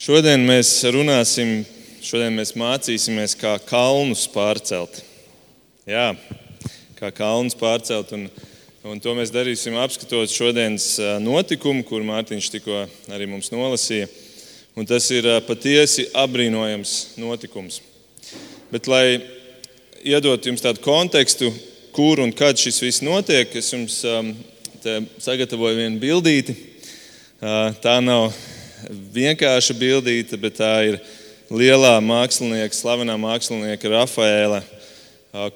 Šodien 0.00 0.40
mēs 0.48 0.70
runāsim, 0.88 1.58
šodien 2.00 2.32
mēs 2.32 2.54
mācīsimies, 2.56 3.34
kā 3.36 3.50
kalnus 3.68 4.22
pārcelt. 4.32 5.02
Jā, 5.84 6.14
kā 6.96 7.10
kalnus 7.12 7.52
pārcelt. 7.60 8.14
Un, 8.16 8.22
un 8.88 9.02
to 9.04 9.12
mēs 9.18 9.28
darīsim 9.28 9.74
apskatot 9.76 10.32
šodienas 10.32 10.86
notikumu, 11.20 11.84
kur 11.84 12.00
Mārtiņš 12.08 12.48
tikko 12.54 12.78
arī 13.12 13.26
mums 13.28 13.52
nolasīja. 13.52 14.06
Un 14.72 14.88
tas 14.88 15.04
ir 15.12 15.28
patiesi 15.44 16.06
apbrīnojams 16.16 16.94
notikums. 17.20 17.82
Bet, 18.72 18.88
lai 18.88 19.18
iedot 20.00 20.48
jums 20.48 20.64
tādu 20.64 20.80
kontekstu, 20.80 21.50
kur 21.92 22.24
un 22.24 22.32
kad 22.32 22.56
šis 22.56 22.80
viss 22.86 23.04
notiek, 23.04 23.52
es 23.52 23.68
jums 23.76 24.00
sagatavoju 24.80 25.82
vienu 25.82 26.00
bildīti. 26.00 26.56
Tā 27.84 27.98
nav 28.00 28.30
vienkārša 28.88 29.74
bildīte, 29.78 30.38
bet 30.40 30.58
tā 30.58 30.74
ir 30.88 30.98
lielā 31.50 31.96
mākslinieka, 32.04 32.74
slavenā 32.76 33.16
mākslinieka 33.20 33.90
Rafaela, 33.90 34.60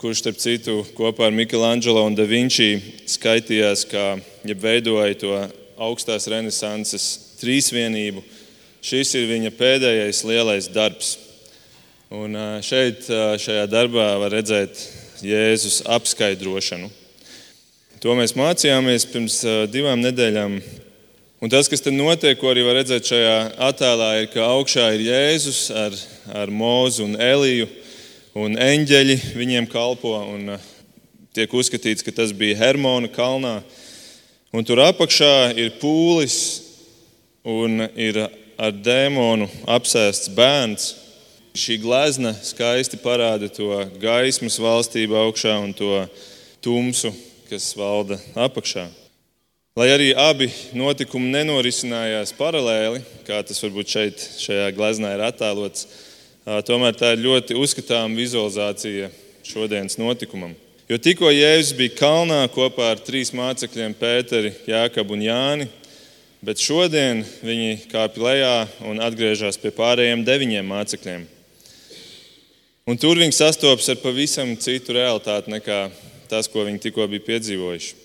kurš, 0.01 0.21
starp 0.23 0.39
citu, 0.43 0.81
kopā 0.95 1.29
ar 1.29 1.35
Michelangelo 1.35 2.05
un 2.07 2.15
Da 2.15 2.27
Vinci 2.29 2.79
skaitījās, 3.11 3.87
kā 3.91 4.07
ja 4.47 4.57
veidoja 4.59 5.19
to 5.19 5.35
augstās 5.75 6.29
renesanses 6.31 7.07
trīsvienību. 7.41 8.23
Šis 8.85 9.15
ir 9.19 9.31
viņa 9.31 9.55
pēdējais 9.57 10.25
lielais 10.29 10.69
darbs. 10.71 11.17
Un 12.15 12.37
šeit, 12.63 13.09
šajā 13.43 13.65
darbā, 13.67 14.13
var 14.23 14.35
redzēt 14.37 14.79
Jēzus 15.25 15.81
apskaidrošanu. 15.89 16.91
To 18.05 18.15
mēs 18.19 18.37
mācījāmies 18.37 19.07
pirms 19.09 19.39
divām 19.73 20.03
nedēļām 20.05 20.59
Un 21.45 21.51
tas, 21.53 21.69
kas 21.69 21.83
tur 21.85 21.93
notiek, 21.93 22.39
ko 22.41 22.49
arī 22.49 22.63
var 22.65 22.79
redzēt 22.79 23.05
šajā 23.05 23.33
attēlā, 23.67 24.07
ir, 24.23 24.29
ka 24.33 24.47
augšā 24.49 24.87
ir 24.95 25.03
Jēzus 25.05 25.59
ar, 25.77 25.97
ar 26.41 26.49
mūzu 26.49 27.05
un 27.05 27.19
Eliju, 27.21 27.67
un 28.41 28.57
eņģeļi 28.57 29.17
viņiem 29.37 29.69
kalpo. 29.69 30.15
Un, 30.25 30.55
uh, 30.55 30.65
tiek 31.37 31.53
uzskatīts, 31.53 32.01
ka 32.01 32.17
tas 32.17 32.33
bija 32.33 32.57
Hermona 32.63 33.13
kalnā. 33.13 33.59
Un 34.57 34.65
tur 34.65 34.81
apakšā 34.87 35.53
ir 35.61 35.77
pūlis 35.83 36.39
un 37.45 37.91
ir 37.93 38.23
ar 38.25 38.73
dēmonu 38.81 39.53
apsēsts 39.77 40.33
bērns. 40.33 40.95
Šī 41.53 41.77
glezna 41.85 42.33
skaisti 42.41 43.05
parāda 43.05 43.53
to 43.53 43.85
gaismas 44.01 44.57
valstību 44.57 45.21
augšā 45.27 45.61
un 45.61 45.77
to 45.77 46.07
tumsu, 46.65 47.13
kas 47.53 47.75
valda 47.77 48.17
apakšā. 48.33 48.89
Lai 49.75 49.89
arī 49.91 50.13
abi 50.15 50.47
notikumi 50.79 51.33
nenorisinājās 51.35 52.31
paralēli, 52.39 53.01
kā 53.27 53.41
tas 53.43 53.59
varbūt 53.59 53.89
šeit, 53.91 54.21
šajā 54.39 54.69
gleznā 54.77 55.09
ir 55.17 55.23
attēlots, 55.27 55.89
tomēr 56.69 56.95
tā 56.95 57.11
ir 57.17 57.25
ļoti 57.25 57.57
uzskatāma 57.59 58.15
vizualizācija 58.15 59.09
šodienas 59.43 59.99
notikumam. 59.99 60.53
Jo 60.87 61.01
tikko 61.03 61.33
Jēzus 61.35 61.75
bija 61.75 61.91
kalnā 61.99 62.39
kopā 62.55 62.93
ar 62.93 63.03
trīs 63.03 63.35
mācekļiem, 63.35 63.97
Pēteri, 63.99 64.55
Jāekabu 64.71 65.19
un 65.19 65.27
Jāni, 65.27 65.67
bet 66.47 66.63
šodien 66.63 67.25
viņi 67.43 67.91
kāpj 67.91 68.23
lejā 68.29 68.55
un 68.87 69.03
atgriežas 69.03 69.59
pie 69.59 69.75
pārējiem 69.75 70.23
deviņiem 70.23 70.71
mācekļiem. 70.71 71.27
Un 72.87 73.03
tur 73.03 73.19
viņi 73.19 73.41
sastopas 73.43 73.91
ar 73.91 73.99
pavisam 74.07 74.55
citu 74.55 74.95
realitāti 74.95 75.51
nekā 75.59 75.89
tas, 76.31 76.47
ko 76.47 76.63
viņi 76.63 76.85
tikko 76.87 77.11
bija 77.11 77.27
piedzīvojuši. 77.33 78.04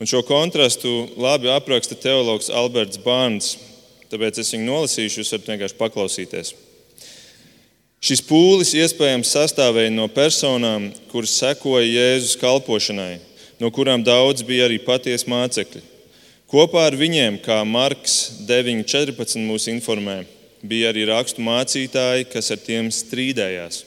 Un 0.00 0.08
šo 0.08 0.22
kontrastu 0.24 1.08
labi 1.20 1.50
apraksta 1.52 1.92
teologs 1.92 2.46
Alberts 2.48 2.96
Bārns, 3.04 3.58
tāpēc 4.08 4.38
es 4.40 4.48
viņu 4.54 4.64
nolasīšu, 4.64 5.20
jūs 5.20 5.32
varat 5.34 5.48
vienkārši 5.50 5.76
paklausīties. 5.76 6.52
Šis 8.00 8.22
pūlis 8.24 8.70
iespējams 8.80 9.28
sastāvēja 9.34 9.90
no 9.92 10.06
personām, 10.08 10.86
kuras 11.10 11.34
sekoja 11.36 11.84
Jēzus 11.84 12.38
kalpošanai, 12.40 13.18
no 13.60 13.68
kurām 13.68 14.00
daudz 14.00 14.40
bija 14.48 14.70
arī 14.70 14.78
patiesi 14.80 15.28
mācekļi. 15.28 15.82
Kopā 16.48 16.86
ar 16.88 16.96
viņiem, 16.96 17.36
kā 17.44 17.58
Marks 17.68 18.14
9.14 18.48 19.44
mūs 19.44 19.68
informē, 19.68 20.22
bija 20.64 20.94
arī 20.94 21.04
rakstu 21.10 21.44
mācītāji, 21.44 22.24
kas 22.32 22.48
ar 22.56 22.62
tiem 22.64 22.88
strīdējās. 22.88 23.82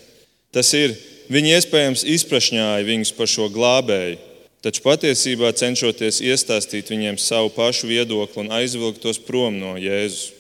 Tas 0.53 0.69
ir, 0.77 0.93
viņi 1.33 1.55
iespējams 1.57 2.05
izprašņāja 2.19 2.85
viņus 2.85 3.15
par 3.17 3.33
šo 3.33 3.49
glābēju, 3.49 4.21
taču 4.63 4.84
patiesībā 4.85 5.51
cenšoties 5.59 6.22
iestāstīt 6.24 6.88
viņiem 6.94 7.19
savu 7.19 7.51
pašu 7.51 7.90
viedokli 7.90 8.46
un 8.46 8.53
aizvilkt 8.56 9.01
tos 9.03 9.19
prom 9.19 9.57
no 9.59 9.75
Jēzus. 9.75 10.31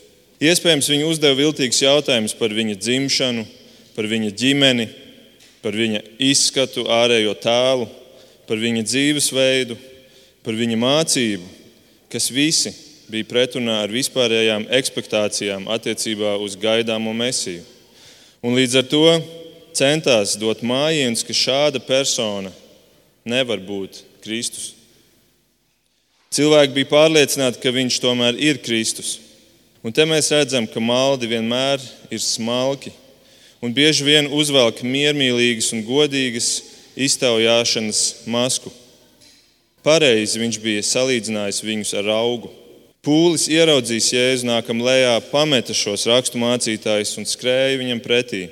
Iespējams, 0.43 0.89
viņi 0.91 1.07
uzdeva 1.07 1.37
viltīgus 1.37 1.81
jautājumus 1.83 2.35
par 2.35 2.55
viņa 2.55 2.77
dzimšanu, 2.79 3.43
par 3.95 4.07
viņa 4.09 4.31
ģimeni, 4.39 4.87
par 5.63 5.75
viņa 5.75 6.01
izskatu, 6.23 6.87
ārējo 6.91 7.35
tēlu, 7.39 7.87
par 8.47 8.59
viņa 8.59 8.83
dzīvesveidu, 8.87 9.77
par 10.43 10.57
viņa 10.59 10.79
mācību, 10.79 11.51
kas 12.11 12.27
visi 12.33 12.73
bija 13.11 13.27
pretrunā 13.29 13.81
ar 13.83 13.93
vispārējām 13.93 14.65
expectācijām 14.79 15.67
attiecībā 15.71 16.35
uz 16.43 16.57
gaidāmo 16.59 17.13
mesiju. 17.15 17.63
Un 18.43 18.57
līdz 18.57 18.79
ar 18.81 18.89
to 18.91 19.05
centās 19.75 20.35
dot 20.39 20.63
mājienus, 20.65 21.23
ka 21.23 21.35
šāda 21.35 21.79
persona 21.83 22.51
nevar 23.23 23.61
būt 23.63 24.03
Kristus. 24.23 24.71
Cilvēki 26.33 26.73
bija 26.73 26.89
pārliecināti, 26.89 27.61
ka 27.61 27.69
viņš 27.75 27.99
tomēr 28.01 28.39
ir 28.41 28.57
Kristus. 28.63 29.19
Un 29.83 29.93
te 29.93 30.05
mēs 30.07 30.31
redzam, 30.33 30.65
ka 30.65 30.81
maldi 30.81 31.27
vienmēr 31.29 31.83
ir 32.09 32.21
smalki 32.23 32.93
un 33.63 33.71
bieži 33.75 34.03
vien 34.07 34.27
uzvelk 34.31 34.81
miermīlīgas 34.83 35.69
un 35.75 35.83
godīgas 35.87 36.49
iztaujāšanas 36.99 38.01
masku. 38.27 38.71
Pareizi 39.83 40.39
viņš 40.41 40.59
bija 40.63 40.83
salīdzinājis 40.87 41.63
viņus 41.63 41.93
ar 41.99 42.09
augu. 42.15 42.51
Pūlis 43.03 43.49
ieraudzījis 43.51 44.11
Jēzu 44.15 44.47
nākam 44.47 44.79
lejā, 44.83 45.17
pameta 45.27 45.75
šos 45.75 46.05
rakstu 46.07 46.39
mācītājus 46.39 47.17
un 47.19 47.27
skrēja 47.27 47.79
viņam 47.81 47.99
pretī. 48.03 48.45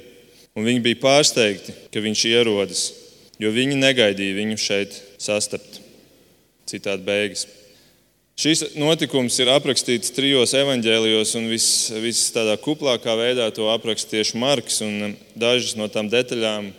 Un 0.56 0.68
viņi 0.68 0.84
bija 0.84 1.00
pārsteigti, 1.00 1.76
ka 1.92 2.04
viņš 2.04 2.26
ierodas, 2.28 2.82
jo 3.40 3.52
viņi 3.56 3.80
negaidīja 3.80 4.36
viņu 4.36 4.60
šeit 4.60 4.98
sastapt. 5.22 5.82
Citādi 6.70 7.06
beigas. 7.06 7.48
Šis 8.42 8.64
notikums 8.80 9.36
ir 9.44 9.52
aprakstīts 9.54 10.14
trijos 10.16 10.56
evaņģēlijos, 10.58 11.34
un 11.38 11.50
viss 11.52 11.92
vis 12.02 12.24
tādā 12.34 12.56
kuplākā 12.58 13.14
veidā 13.20 13.50
to 13.54 13.68
apraksta 13.70 14.16
tieši 14.16 14.40
Marks. 14.42 14.80
Dažas 15.38 15.76
no 15.78 15.86
tām 15.92 16.10
detaļām, 16.10 16.72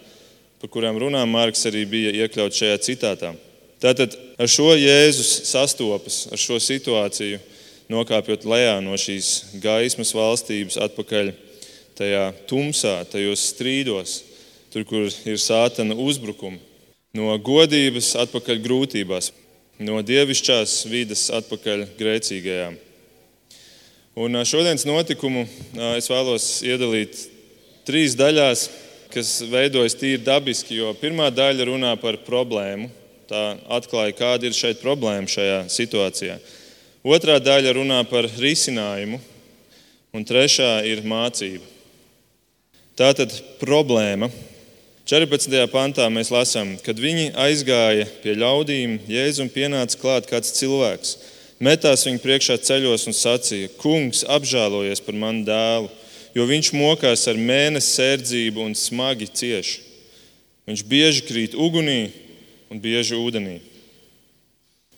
par 0.63 0.73
kurām 0.73 0.99
runā 0.99 1.23
Marks, 1.29 1.67
arī 1.71 1.85
bija 1.87 2.15
iekļauts 2.25 2.63
šajā 2.65 2.81
citātā. 2.89 3.35
Tātad 3.83 4.17
ar 4.41 4.51
šo 4.51 4.73
Jēzus 4.79 5.31
sastopas, 5.51 6.25
ar 6.33 6.41
šo 6.41 6.59
situāciju, 6.63 7.39
nokāpjot 7.93 8.47
lejā 8.49 8.77
no 8.83 8.97
šīs 8.99 9.59
gaismas 9.63 10.15
valstības 10.17 10.81
atpakaļ 10.89 11.33
tajā 11.99 12.27
tumsā, 12.51 12.97
tajos 13.13 13.47
strīdos, 13.53 14.19
tur, 14.73 14.87
kur 14.89 15.11
ir 15.29 15.39
sātana 15.39 15.99
uzbrukumi 15.99 16.72
no 17.17 17.35
godības 17.45 18.15
atpakaļ 18.23 18.61
grūtībās, 18.65 19.33
no 19.85 20.01
dievišķās 20.01 20.79
vidas 20.89 21.27
atpakaļ 21.37 21.85
grēcīgajām. 21.99 22.79
Un 24.23 24.39
šodienas 24.45 24.85
notikumu 24.89 25.45
es 25.97 26.09
vēlos 26.13 26.47
iedalīt 26.65 27.17
trīs 27.89 28.17
daļās, 28.17 28.67
kas 29.13 29.33
veidojas 29.49 29.97
tīri 29.97 30.23
dabiski, 30.25 30.79
jo 30.81 30.93
pirmā 31.01 31.29
daļa 31.33 31.69
runā 31.69 31.93
par 32.01 32.19
problēmu. 32.25 32.89
Tā 33.29 33.43
atklāja, 33.73 34.13
kāda 34.17 34.49
ir 34.49 34.57
šeit 34.57 34.81
problēma 34.83 35.31
šajā 35.31 35.63
situācijā. 35.73 36.37
Otrā 37.05 37.39
daļa 37.41 37.73
runā 37.79 38.01
par 38.09 38.29
risinājumu, 38.41 39.21
un 40.13 40.25
trešā 40.29 40.83
ir 40.89 41.05
mācība. 41.09 41.65
Tātad 42.97 43.33
problēma 43.61 44.29
14. 45.13 45.53
pantā 45.69 46.07
mēs 46.09 46.31
lasām, 46.33 46.71
kad 46.81 46.97
viņi 46.97 47.35
aizgāja 47.37 48.07
pie 48.23 48.33
ļaudīm, 48.33 48.95
Jēzum 49.13 49.51
pienāca 49.53 49.99
klāt 50.01 50.25
kāds 50.31 50.55
cilvēks, 50.57 51.11
metās 51.61 52.07
viņu 52.09 52.23
priekšā 52.23 52.57
ceļos 52.65 53.05
un 53.11 53.17
sacīja: 53.19 53.75
Kungs, 53.77 54.23
apžēlojies 54.25 55.05
par 55.05 55.19
manu 55.21 55.45
dēlu, 55.45 55.93
jo 56.33 56.49
viņš 56.49 56.73
mokās 56.81 57.27
ar 57.29 57.37
mēnesi 57.37 57.93
sērdzību 57.99 58.65
un 58.65 58.73
smagi 58.73 59.29
cieš. 59.29 59.75
Viņš 60.65 60.89
bieži 60.89 61.29
krīt 61.29 61.61
ugunī 61.61 62.09
un 62.73 62.81
bieži 62.81 63.21
ūdenī. 63.21 63.59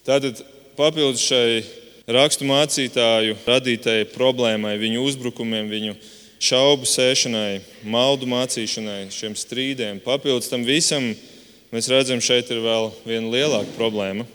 Tātad 0.07 0.47
papildus 0.79 1.27
šai 1.27 1.65
rakstu 2.07 2.47
mācītāju 2.47 3.41
radītajai 3.49 4.13
problēmai, 4.15 4.79
viņu 4.79 5.09
uzbrukumiem, 5.11 5.75
viņu 5.75 5.99
uzbrukumiem 5.99 6.23
šaubu 6.45 6.89
sēšanai, 6.89 7.63
maldu 7.89 8.29
mācīšanai, 8.29 9.09
šiem 9.15 9.37
strīdiem. 9.39 10.03
Papildus 10.05 10.51
tam 10.53 10.67
visam 10.67 11.13
mēs 11.73 11.89
redzam, 11.91 12.21
šeit 12.23 12.51
ir 12.53 12.61
vēl 12.65 12.91
viena 13.07 13.33
lielāka 13.33 13.73
problēma. 13.79 14.27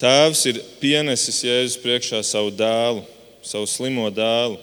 Tēvs 0.00 0.46
ir 0.48 0.62
pienesis 0.80 1.42
Jēzus 1.44 1.80
priekšā 1.82 2.22
savu 2.24 2.52
dēlu, 2.56 3.04
savu 3.44 3.68
slimo 3.68 4.08
dēlu. 4.14 4.56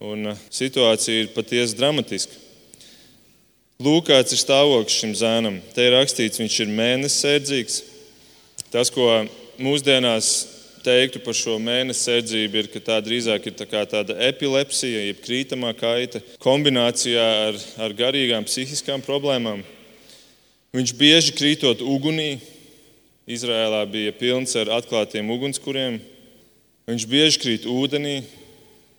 Un 0.00 0.34
situācija 0.52 1.24
ir 1.24 1.32
patiesi 1.34 1.76
dramatiska. 1.76 2.36
Lūk, 3.80 4.10
kāds 4.10 4.32
ir 4.36 4.40
stāvoklis 4.40 4.98
šim 5.00 5.12
zēnam. 5.16 5.58
Te 5.72 5.86
ir 5.88 5.94
rakstīts, 5.96 6.40
viņš 6.40 6.56
ir 6.60 6.72
mēnesis 6.76 7.22
sēdzīgs. 7.24 7.76
Tas, 8.72 8.92
ko 8.92 9.08
mūsdienās 9.60 10.32
teiktu 10.84 11.20
par 11.24 11.36
šo 11.36 11.56
mēnesi 11.62 12.06
sēdzību, 12.06 12.62
ir, 12.62 12.70
ka 12.72 12.80
tā 12.84 13.00
drīzāk 13.04 13.48
ir 13.50 13.56
tā 13.58 13.66
tāda 13.68 14.16
epilepsija, 14.28 15.06
jeb 15.08 15.20
krītamā 15.24 15.74
kaita, 15.78 16.22
kombinācijā 16.42 17.26
ar, 17.48 17.60
ar 17.86 17.96
garīgām, 17.96 18.46
psihiskām 18.48 19.04
problēmām. 19.06 19.64
Viņš 20.76 20.94
bieži 20.96 21.36
krītot 21.36 21.82
ugunī, 21.82 22.38
Izrēlā 23.30 23.84
bija 23.86 24.10
pilns 24.16 24.56
ar 24.58 24.72
atklātiem 24.74 25.28
ugunskuriem. 25.30 26.00
Viņš 26.88 27.04
bieži 27.06 27.38
krīt 27.38 27.66
ūdenī, 27.68 28.24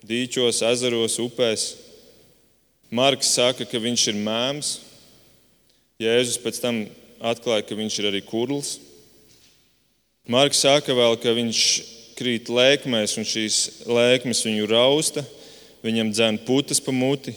dīķos, 0.08 0.62
ezeros, 0.70 1.18
upēs. 1.20 1.66
Marks 2.88 3.34
saka, 3.36 3.66
ka 3.68 3.80
viņš 3.82 4.06
ir 4.12 4.22
mēms. 4.24 4.70
Jēzus 6.00 6.40
pēc 6.40 6.62
tam 6.62 6.80
atklāja, 7.20 7.66
ka 7.68 7.76
viņš 7.76 7.98
ir 8.00 8.08
arī 8.12 8.22
kurls. 8.24 8.78
Marks 10.30 10.62
saka 10.62 10.94
vēl, 10.94 11.16
ka 11.18 11.32
viņš 11.34 11.60
krīt 12.18 12.50
lēkmēs, 12.52 13.16
un 13.18 13.26
šīs 13.26 13.86
lēkmes 13.90 14.44
viņu 14.46 14.68
rausta, 14.70 15.24
viņam 15.82 16.12
dzēn 16.14 16.38
putas 16.46 16.78
pa 16.82 16.94
muti, 16.94 17.34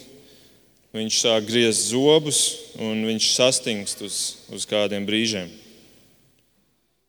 viņš 0.94 1.20
sāk 1.24 1.48
griezt 1.48 1.88
zobus, 1.90 2.42
un 2.78 3.02
viņš 3.08 3.30
sastingst 3.34 4.04
uz, 4.06 4.18
uz 4.54 4.68
kādiem 4.70 5.08
brīžiem. 5.08 5.50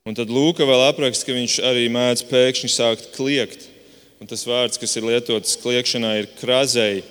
Un 0.07 0.15
tad 0.17 0.31
Lūka 0.31 0.65
vēl 0.65 0.87
apraksta, 0.87 1.27
ka 1.27 1.35
viņš 1.35 1.59
arī 1.67 1.85
mēdz 1.93 2.25
pēkšņi 2.31 2.71
sākt 2.71 3.11
kliegt. 3.13 3.67
Un 4.17 4.25
tas 4.25 4.47
vārds, 4.47 4.79
kas 4.81 4.97
ir 4.97 5.05
lietots 5.05 5.59
kliegšanā, 5.61 6.15
ir 6.17 6.31
krazēji 6.39 7.03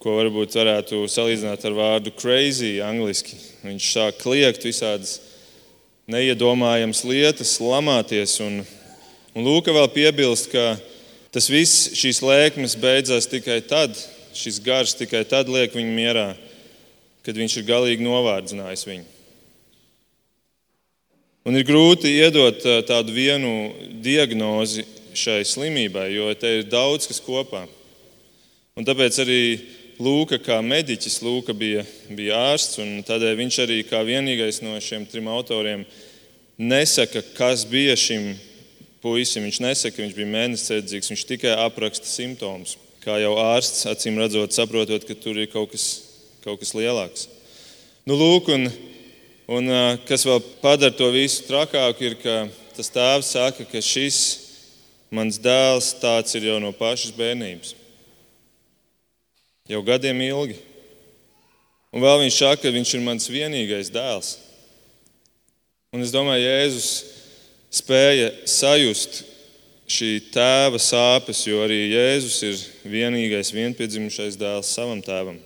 ko 0.00 0.16
varbūt 0.16 0.56
varētu 0.56 1.02
salīdzināt 1.12 1.64
ar 1.68 1.74
vārdu 1.76 2.12
crazy 2.16 2.78
angļuiski. 2.84 3.36
Viņš 3.66 3.88
sāk 3.92 4.20
kliegt 4.22 4.64
visādas 4.64 5.18
neiedomājamas 6.10 7.04
lietas, 7.06 7.56
lamāties. 7.62 8.36
Un, 8.44 8.60
un 9.34 9.46
Lūka 9.46 9.74
vēl 9.74 9.88
piebilst, 9.94 10.50
ka 10.52 10.74
tas 11.34 11.48
viss, 11.50 11.90
šīs 11.98 12.22
lēkmes 12.24 12.76
beidzās 12.80 13.30
tikai 13.30 13.60
tad, 13.62 13.94
šis 14.36 14.60
gars 14.64 14.96
tikai 14.98 15.24
tad 15.28 15.50
liek 15.50 15.74
viņu 15.74 15.94
mierā, 15.94 16.28
kad 17.26 17.38
viņš 17.38 17.60
ir 17.60 17.68
galīgi 17.70 18.06
novārdzinājis 18.06 18.86
viņu. 18.88 19.08
Un 21.48 21.56
ir 21.56 21.64
grūti 21.64 22.10
iedot 22.20 22.60
tādu 22.86 23.14
vienu 23.16 23.72
diagnozi 24.04 24.84
šai 25.16 25.40
slimībai, 25.48 26.10
jo 26.12 26.28
te 26.38 26.58
ir 26.58 26.66
daudz 26.68 27.08
kas 27.08 27.22
kopā. 27.24 27.64
Un 28.76 28.86
tāpēc 28.86 29.16
arī 29.24 29.40
Lūka 30.00 30.38
kā 30.40 30.56
mediķis, 30.64 31.18
Lūka 31.20 31.52
bija, 31.52 31.82
bija 32.08 32.38
ārsts, 32.54 32.78
un 32.80 33.02
tādēļ 33.04 33.34
viņš 33.36 33.56
arī 33.66 33.74
kā 33.84 33.98
vienīgais 34.00 34.62
no 34.64 34.78
šiem 34.80 35.02
trim 35.04 35.26
autoriem 35.28 35.82
nesaka, 36.56 37.20
kas 37.36 37.66
bija 37.68 37.92
šim 38.00 38.30
puisim. 39.04 39.44
Viņš 39.44 39.58
nesaka, 39.60 39.98
ka 39.98 40.02
viņš 40.06 40.14
bija 40.16 40.30
mēnescēdzīgs, 40.32 41.10
viņš 41.12 41.24
tikai 41.28 41.52
apraksta 41.66 42.08
simptomus. 42.08 42.78
Kā 43.04 43.18
jau 43.20 43.34
ārsts, 43.42 43.84
acīm 43.92 44.16
redzot, 44.20 44.56
saprotot, 44.56 45.04
ka 45.04 45.16
tur 45.20 45.36
ir 45.36 45.50
kaut 45.52 45.74
kas, 45.74 45.84
kaut 46.46 46.62
kas 46.62 46.72
lielāks. 46.76 47.26
Nu, 48.08 48.16
lūk, 48.16 48.48
un, 48.56 48.70
un 49.52 49.68
kas 50.08 50.24
vēl 50.24 50.40
padara 50.64 50.96
to 50.96 51.10
visu 51.12 51.44
trakāku, 51.48 52.08
ir, 52.08 52.16
ka 52.24 52.38
tas 52.78 52.88
tēvs 52.96 53.34
saka, 53.36 53.68
ka 53.68 53.84
šis 53.84 54.22
mans 55.12 55.36
dēls 55.44 55.92
tāds 56.00 56.40
ir 56.40 56.48
jau 56.48 56.56
no 56.64 56.72
pašas 56.76 57.12
bērnības 57.20 57.76
jau 59.70 59.80
gadiem 59.86 60.20
ilgi. 60.26 60.58
Un 61.90 62.02
vēl 62.04 62.24
viņš 62.24 62.38
saka, 62.38 62.62
ka 62.64 62.74
viņš 62.74 62.94
ir 62.94 63.04
mans 63.06 63.30
vienīgais 63.30 63.90
dēls. 63.94 64.36
Un 65.94 66.04
es 66.04 66.12
domāju, 66.14 66.46
Jēzus 66.46 66.90
spēja 67.74 68.30
sajust 68.46 69.24
šī 69.90 70.10
tēva 70.30 70.78
sāpes, 70.78 71.42
jo 71.48 71.62
arī 71.64 71.80
Jēzus 71.90 72.36
ir 72.46 72.60
vienīgais 72.92 73.50
vienpiedzimušais 73.54 74.38
dēls 74.38 74.70
savam 74.70 75.02
tēvam. 75.02 75.40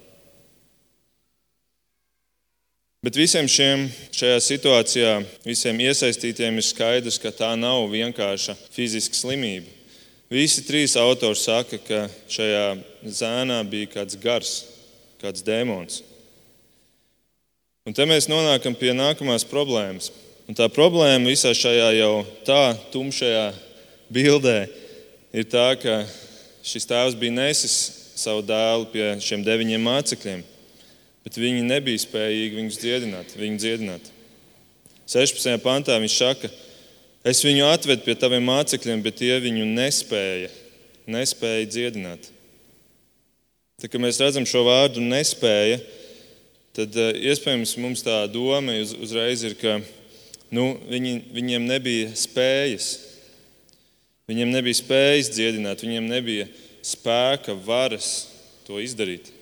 Bet 3.04 3.16
visiem 3.20 3.48
šiem 3.48 3.82
šajā 4.16 4.36
situācijā, 4.40 5.14
visiem 5.44 5.80
iesaistītiem 5.84 6.56
ir 6.56 6.64
skaidrs, 6.64 7.18
ka 7.20 7.32
tā 7.36 7.50
nav 7.56 7.84
vienkārša 7.92 8.56
fiziska 8.72 9.16
slimība. 9.16 9.68
Visi 10.32 10.64
trīs 10.64 10.96
autori 10.96 11.36
saka, 11.36 11.78
ka 11.84 12.06
šajā 12.32 12.64
zēnā 13.04 13.58
bija 13.68 13.90
kāds 13.98 14.16
gars, 14.20 14.52
kāds 15.20 15.44
dēmons. 15.44 16.00
Un 17.84 17.92
te 17.92 18.06
mēs 18.08 18.30
nonākam 18.32 18.72
pie 18.78 18.94
nākamās 18.96 19.44
problēmas. 19.44 20.08
Un 20.48 20.56
tā 20.56 20.70
problēma 20.72 21.28
visā 21.28 21.52
šajā 21.56 21.90
jau 21.98 22.24
tā 22.44 22.72
tumšajā 22.92 23.44
bildē 24.12 24.58
ir 25.36 25.46
tā, 25.52 25.66
ka 25.80 26.02
šis 26.64 26.88
tēvs 26.88 27.16
bija 27.20 27.36
nesis 27.36 27.76
savu 28.16 28.44
dēlu 28.46 28.88
pie 28.92 29.10
šiem 29.20 29.44
deviņiem 29.44 29.84
mācekļiem, 29.84 30.44
bet 31.24 31.40
viņi 31.40 31.64
nebija 31.68 32.00
spējīgi 32.00 32.60
viņus 32.60 32.80
dziedināt. 32.80 33.36
Viņu 33.36 33.60
dziedināt. 33.60 34.12
16. 35.04 35.60
pantā 35.60 35.98
viņš 36.00 36.16
saka, 36.16 36.48
ka 36.48 36.63
Es 37.24 37.40
viņu 37.40 37.64
atvedu 37.70 38.04
pie 38.04 38.12
taviem 38.20 38.44
mācekļiem, 38.44 39.00
bet 39.04 39.16
tie 39.22 39.38
viņu 39.40 39.64
nespēja, 39.64 40.50
nespēja 41.08 41.68
dziedināt. 41.72 42.26
Tā 43.80 43.88
kā 43.88 44.00
mēs 44.00 44.20
redzam 44.20 44.44
šo 44.48 44.66
vārdu 44.66 45.00
nespēja, 45.00 45.78
tad 46.76 46.98
eh, 47.00 47.16
iespējams 47.32 47.72
mums 47.80 48.04
tā 48.04 48.18
doma 48.28 48.76
uz, 48.76 48.92
uzreiz 49.00 49.40
ir, 49.48 49.56
ka 49.56 49.78
nu, 50.52 50.74
viņi, 50.90 51.14
viņiem 51.32 51.64
nebija 51.68 52.12
spējas. 52.18 52.92
Viņiem 54.28 54.52
nebija 54.52 54.76
spējas 54.76 55.32
dziedināt, 55.32 55.84
viņiem 55.84 56.06
nebija 56.08 56.46
spēka, 56.84 57.56
varas 57.64 58.12
to 58.68 58.80
izdarīt. 58.80 59.32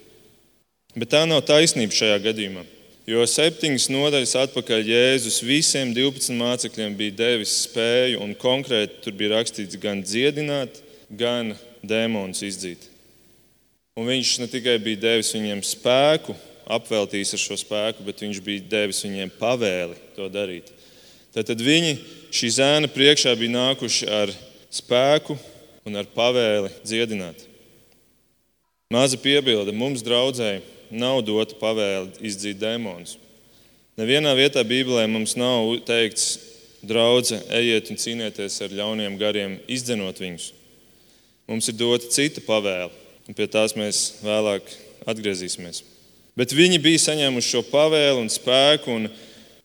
Bet 0.94 1.10
tā 1.14 1.22
nav 1.26 1.42
taisnība 1.50 1.94
šajā 1.98 2.22
gadījumā. 2.28 2.64
Jo 3.02 3.24
septiņas 3.26 3.88
nodaļas 3.90 4.36
atpakaļ 4.44 4.84
Jēzus 4.86 5.40
visiem 5.42 5.90
12 5.90 6.36
mācekļiem 6.38 6.92
bija 6.94 7.16
devis 7.18 7.56
spēju, 7.64 8.20
un 8.22 8.36
konkrēti 8.38 9.00
tur 9.02 9.16
bija 9.18 9.32
rakstīts 9.40 9.78
gan 9.82 10.04
dziedināt, 10.06 10.78
gan 11.10 11.50
dēmonus 11.82 12.44
izdzīt. 12.46 12.86
Un 13.98 14.06
viņš 14.06 14.36
ne 14.38 14.46
tikai 14.52 14.76
bija 14.78 15.00
devis 15.02 15.32
viņiem 15.34 15.64
spēku, 15.66 16.36
apveltījis 16.70 17.34
ar 17.34 17.42
šo 17.42 17.58
spēku, 17.58 18.06
bet 18.06 18.22
viņš 18.22 18.38
bija 18.46 18.68
devis 18.70 19.02
viņiem 19.02 19.34
pavēli 19.40 19.98
to 20.14 20.28
darīt. 20.30 20.70
Tad 21.34 21.58
viņi 21.58 21.96
šī 22.30 22.52
zēna 22.54 22.92
priekšā 22.92 23.34
bija 23.40 23.56
nākuši 23.56 24.06
ar 24.14 24.30
spēku 24.70 25.34
un 25.82 25.98
ar 25.98 26.06
pavēli 26.14 26.70
dziedināt. 26.86 27.48
Maza 28.94 29.18
piebilde 29.18 29.74
mums 29.74 30.06
draudzēji 30.06 30.62
nav 30.92 31.22
dota 31.24 31.56
pavēle 31.58 32.10
izdzīt 32.24 32.60
dēmonus. 32.60 33.16
Nevienā 34.00 34.32
vietā 34.36 34.62
Bībelē 34.64 35.04
mums 35.10 35.34
nav 35.36 35.74
teikts, 35.88 36.38
draudzē, 36.82 37.38
ejiet 37.54 37.92
un 37.92 38.00
cīnieties 38.00 38.58
ar 38.64 38.74
ļauniem 38.74 39.18
gariem, 39.20 39.58
izdzenot 39.70 40.18
viņus. 40.18 40.50
Mums 41.50 41.68
ir 41.70 41.76
dota 41.78 42.08
cita 42.10 42.42
pavēle, 42.44 42.90
un 43.28 43.36
pie 43.38 43.46
tās 43.50 43.76
mēs 43.78 44.22
vēlāk 44.24 44.70
atgriezīsimies. 45.08 45.82
Bet 46.38 46.54
viņi 46.56 46.80
bija 46.82 47.02
saņēmuši 47.02 47.54
šo 47.54 47.62
pavēlu 47.68 48.22
un 48.24 48.30
spēku, 48.32 48.96
un, 48.96 49.10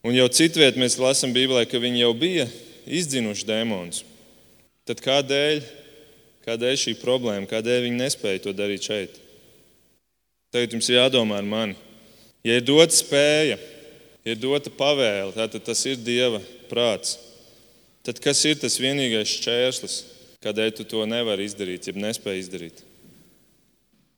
un 0.04 0.18
jau 0.18 0.28
citviet 0.30 0.78
mēs 0.80 1.00
lasām 1.00 1.34
Bībelē, 1.36 1.64
ka 1.70 1.82
viņi 1.82 2.04
jau 2.04 2.14
bija 2.18 2.48
izdzinuši 2.86 3.48
dēmonus. 3.48 4.04
Tad 4.88 5.02
kādēļ, 5.04 5.64
kādēļ 6.48 6.76
šī 6.84 6.98
problēma, 7.02 7.48
kādēļ 7.50 7.88
viņi 7.88 8.02
nespēja 8.04 8.44
to 8.46 8.54
darīt 8.56 8.88
šeit? 8.88 9.18
Tagad 10.58 10.74
jums 10.74 10.88
ir 10.90 10.96
jādomā 10.98 11.36
ar 11.38 11.46
mani. 11.46 11.76
Ja 12.42 12.56
ir 12.58 12.64
dota 12.66 12.96
spēja, 12.98 13.60
ir 14.26 14.40
dota 14.42 14.72
pavēle, 14.74 15.30
tad 15.38 15.54
tas 15.62 15.84
ir 15.86 16.00
Dieva 16.02 16.40
prāts. 16.66 17.12
Tad 18.02 18.18
kas 18.24 18.42
ir 18.50 18.58
tas 18.58 18.80
vienīgais 18.82 19.36
šķērslis, 19.38 19.98
kādēļ 20.42 20.72
tu 20.80 20.86
to 20.90 21.04
nevari 21.06 21.46
izdarīt, 21.46 21.92
ja 21.92 21.94
nespēji 21.94 22.42
izdarīt? 22.42 22.82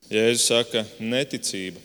Jēzus 0.07 0.47
saka, 0.47 0.85
neticība. 1.03 1.83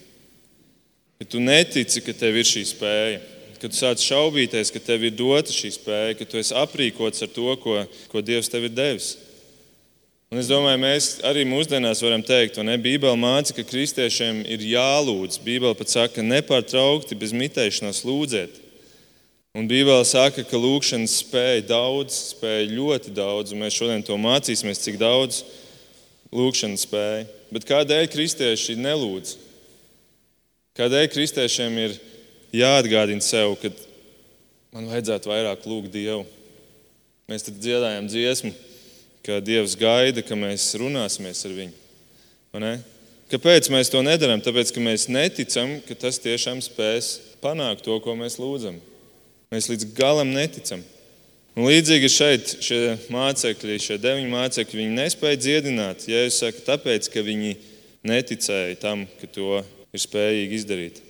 Ka 1.18 1.26
tu 1.34 1.42
netici, 1.42 2.04
ka 2.06 2.14
tev 2.14 2.38
ir 2.38 2.46
šī 2.46 2.62
spēja, 2.70 3.18
ka 3.58 3.66
tu 3.66 3.74
sāc 3.74 4.06
šaubīties, 4.06 4.70
ka 4.70 4.84
tev 4.86 5.08
ir 5.08 5.18
dota 5.18 5.50
šī 5.50 5.74
spēja, 5.80 6.14
ka 6.20 6.30
tu 6.30 6.38
esi 6.38 6.54
aprīkots 6.62 7.26
ar 7.26 7.34
to, 7.34 7.50
ko, 7.58 7.80
ko 8.12 8.22
Dievs 8.22 8.54
tev 8.54 8.70
ir 8.70 8.78
devis. 8.78 9.16
Un 10.34 10.40
es 10.40 10.48
domāju, 10.50 10.80
mēs 10.82 11.06
arī 11.22 11.44
mūsdienās 11.46 12.00
varam 12.02 12.22
teikt, 12.26 12.56
ka 12.56 12.62
Bībele 12.82 13.14
māca, 13.14 13.54
ka 13.54 13.62
kristiešiem 13.62 14.40
ir 14.50 14.64
jālūdz. 14.66 15.36
Bībele 15.44 15.76
pat 15.78 15.92
saka, 15.92 16.24
nepārtraukti 16.26 17.14
bez 17.14 17.30
mitēšanās 17.30 18.00
lūdziet. 18.02 18.56
Un 19.54 19.68
Bībele 19.70 20.02
saka, 20.02 20.42
ka 20.42 20.58
lūkšanas 20.58 21.14
spēja 21.20 21.62
daudz, 21.68 22.18
spēja 22.32 22.66
ļoti 22.66 23.14
daudz, 23.14 23.54
un 23.54 23.62
mēs 23.62 23.78
šodien 23.78 24.02
to 24.02 24.18
mācīsimies, 24.18 24.82
cik 24.82 24.98
daudz 24.98 25.44
lūkšanas 26.34 26.88
spēja. 26.88 27.30
Bet 27.54 27.70
kādēļ 27.70 28.10
kristieši 28.18 28.74
nelūdz? 28.82 29.38
Kādēļ 30.82 31.10
kristiešiem 31.14 31.82
ir 31.86 31.98
jāatgādina 32.58 33.22
sev, 33.22 33.54
ka 33.62 33.70
man 34.74 34.90
vajadzētu 34.90 35.36
vairāk 35.36 35.70
lūgt 35.70 35.94
Dievu? 35.94 36.26
Mēs 37.30 37.46
tad 37.46 37.62
dziedājām 37.62 38.10
dziesmu, 38.10 38.56
ka 39.24 39.40
Dievs 39.40 39.76
gaida, 39.80 40.22
ka 40.22 40.36
mēs 40.38 40.72
runāsimies 40.80 41.44
ar 41.48 41.54
viņu. 41.56 42.74
Kāpēc 43.32 43.70
mēs 43.72 43.90
to 43.90 44.02
nedarām? 44.04 44.42
Tāpēc, 44.44 44.70
ka 44.74 44.82
mēs 44.84 45.08
neticam, 45.10 45.78
ka 45.88 45.96
tas 45.98 46.20
tiešām 46.22 46.60
spēs 46.62 47.16
panākt 47.42 47.82
to, 47.86 47.96
ko 48.04 48.14
mēs 48.18 48.36
lūdzam. 48.38 48.76
Mēs 49.54 49.70
līdz 49.72 49.88
galam 49.96 50.30
neticam. 50.34 50.84
Un 51.54 51.68
līdzīgi 51.68 52.10
šeit 52.10 52.52
šie 52.66 52.80
mācekļi, 53.14 53.78
šie 53.78 53.96
deviņi 54.02 54.30
mācekļi, 54.32 54.80
viņi 54.80 54.98
nespēja 54.98 55.40
dziedināt. 55.40 56.06
Ja 56.10 56.24
es 56.26 56.40
saku, 56.42 56.64
tāpēc, 56.66 57.08
ka 57.14 57.22
viņi 57.24 57.54
neticēja 58.04 58.78
tam, 58.82 59.06
ka 59.20 59.30
to 59.30 59.60
ir 59.94 60.02
spējīgi 60.02 60.58
izdarīt. 60.60 61.00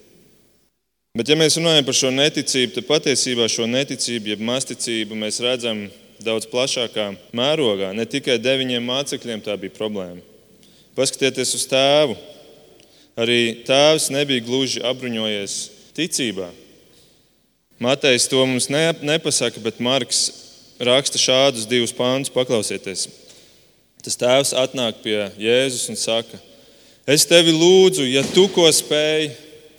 Bet, 1.14 1.30
ja 1.30 1.38
mēs 1.38 1.56
runājam 1.56 1.86
par 1.86 1.96
šo 1.96 2.10
neticību, 2.10 2.74
tad 2.74 2.88
patiesībā 2.88 3.46
šo 3.50 3.68
neticību, 3.70 4.32
jeb 4.32 4.40
masticību, 4.44 5.16
mēs 5.18 5.40
redzam 5.44 5.84
daudz 6.22 6.46
plašākā 6.50 7.10
mērogā. 7.34 7.90
Ne 7.96 8.06
tikai 8.06 8.38
deviņiem 8.42 8.84
mācekļiem 8.84 9.42
tā 9.44 9.56
bija 9.60 9.74
problēma. 9.74 10.22
Paskatieties 10.94 11.54
uz 11.58 11.66
tēvu. 11.70 12.16
Arī 13.18 13.64
tēvs 13.66 14.10
nebija 14.14 14.42
gluži 14.42 14.82
apbruņojies 14.86 15.56
ticībā. 15.94 16.48
Matejs 17.82 18.28
to 18.30 18.42
mums 18.46 18.70
nepasaka, 18.70 19.60
bet 19.62 19.82
Marks 19.82 20.26
raksta 20.82 21.18
šādus 21.18 21.66
divus 21.70 21.94
pānus. 21.94 22.32
Paklausieties. 22.34 23.08
Tas 24.04 24.18
tēvs 24.20 24.52
atnāk 24.58 25.00
pie 25.02 25.18
Jēzus 25.40 25.88
un 25.90 25.98
saka: 25.98 26.38
Es 27.06 27.26
tevi 27.28 27.54
lūdzu, 27.54 28.04
ja 28.08 28.22
tu 28.34 28.46
ko 28.52 28.66
spēj, 28.72 29.30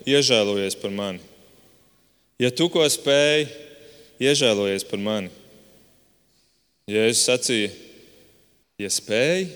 iežēlojies 0.05 0.77
par 0.81 0.91
mani. 0.93 1.21
Ja 2.41 2.51
tu 2.51 2.67
ko 2.69 2.83
spēj, 2.83 3.47
iežēlojies 4.19 4.85
par 4.89 5.01
mani. 5.01 5.31
Jēzus 6.85 7.25
sacīja, 7.25 7.71
ja 8.77 8.91
spēj, 8.93 9.47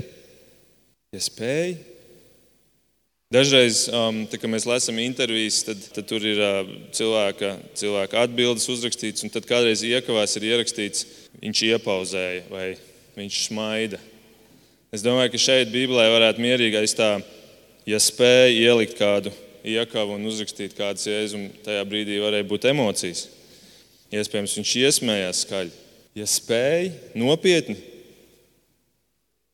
ja 1.13 1.19
spēj, 1.21 1.75
Dažreiz, 3.29 3.83
um, 3.93 4.23
tā, 4.25 4.39
kad 4.41 4.49
mēs 4.49 4.63
lasām 4.65 4.97
intervijas, 5.03 5.59
tad, 5.61 5.83
tad 5.93 6.07
tur 6.09 6.23
ir 6.25 6.39
uh, 6.41 6.69
cilvēka, 6.97 7.51
cilvēka 7.77 8.23
atbildes 8.25 8.63
uzrakstīts, 8.73 9.21
un 9.21 9.29
tad 9.29 9.45
kādreiz 9.45 9.83
iekavās 9.85 10.31
ir 10.39 10.47
ierakstīts, 10.47 11.03
viņš 11.37 11.61
iepauzēja 11.67 12.47
vai 12.49 12.71
viņš 13.19 13.37
smaida. 13.43 13.99
Es 14.89 15.05
domāju, 15.05 15.35
ka 15.35 15.43
šeit 15.43 15.69
Bībelē 15.69 16.07
varētu 16.09 16.41
mierīgi 16.41 16.79
aiz 16.81 16.97
tā, 16.97 17.11
ja 17.85 17.99
spēja 18.01 18.49
ielikt 18.71 18.97
kādu 18.97 19.29
iekavu 19.61 20.17
un 20.17 20.25
uzrakstīt 20.31 20.73
kādas 20.73 21.05
jēzus, 21.05 21.51
tajā 21.67 21.85
brīdī 21.85 22.17
varēja 22.25 22.49
būt 22.49 22.65
emocijas. 22.73 23.27
Iespējams, 24.09 24.57
viņš 24.57 24.73
iesmējās 24.87 25.43
skaļi. 25.45 25.88
Ja 26.19 26.27
spēja 26.27 26.91
nopietni, 27.15 27.77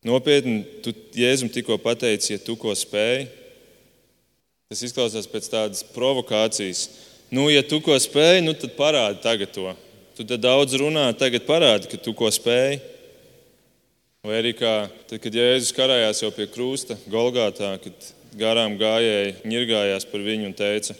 nopietni, 0.05 0.63
tu 0.81 0.93
Jēzum 1.13 1.51
tikko 1.53 1.77
pateici, 1.81 2.33
ja 2.33 2.41
tu 2.41 2.57
ko 2.57 2.73
spēji, 2.73 3.27
Tas 4.65 4.79
izklausās 4.81 5.27
pēc 5.29 5.45
tādas 5.45 5.83
provokācijas. 5.93 6.87
Nu, 7.29 7.43
ja 7.53 7.61
tu 7.61 7.77
ko 7.85 7.93
spēj, 8.01 8.39
nu, 8.41 8.55
tad 8.57 8.71
parādi 8.73 9.19
tagad 9.21 9.51
to. 9.53 9.69
Tu 10.17 10.25
te 10.25 10.39
daudz 10.41 10.73
runā, 10.81 11.03
tagad 11.13 11.45
parādi, 11.45 11.85
ka 11.91 11.99
tu 12.01 12.15
ko 12.17 12.31
spēj. 12.33 12.79
Vai 14.25 14.39
arī 14.39 14.55
kā 14.57 14.73
tad, 15.05 15.19
kad 15.21 15.37
Jēzus 15.37 15.69
karājās 15.77 16.23
jau 16.23 16.31
pie 16.33 16.47
krusta, 16.49 16.97
Golgātā, 17.13 17.75
kad 17.83 18.09
garām 18.41 18.79
gājēji 18.81 19.35
ņirgājās 19.45 20.09
par 20.09 20.25
viņu 20.25 20.49
un 20.49 20.57
teica, 20.57 20.97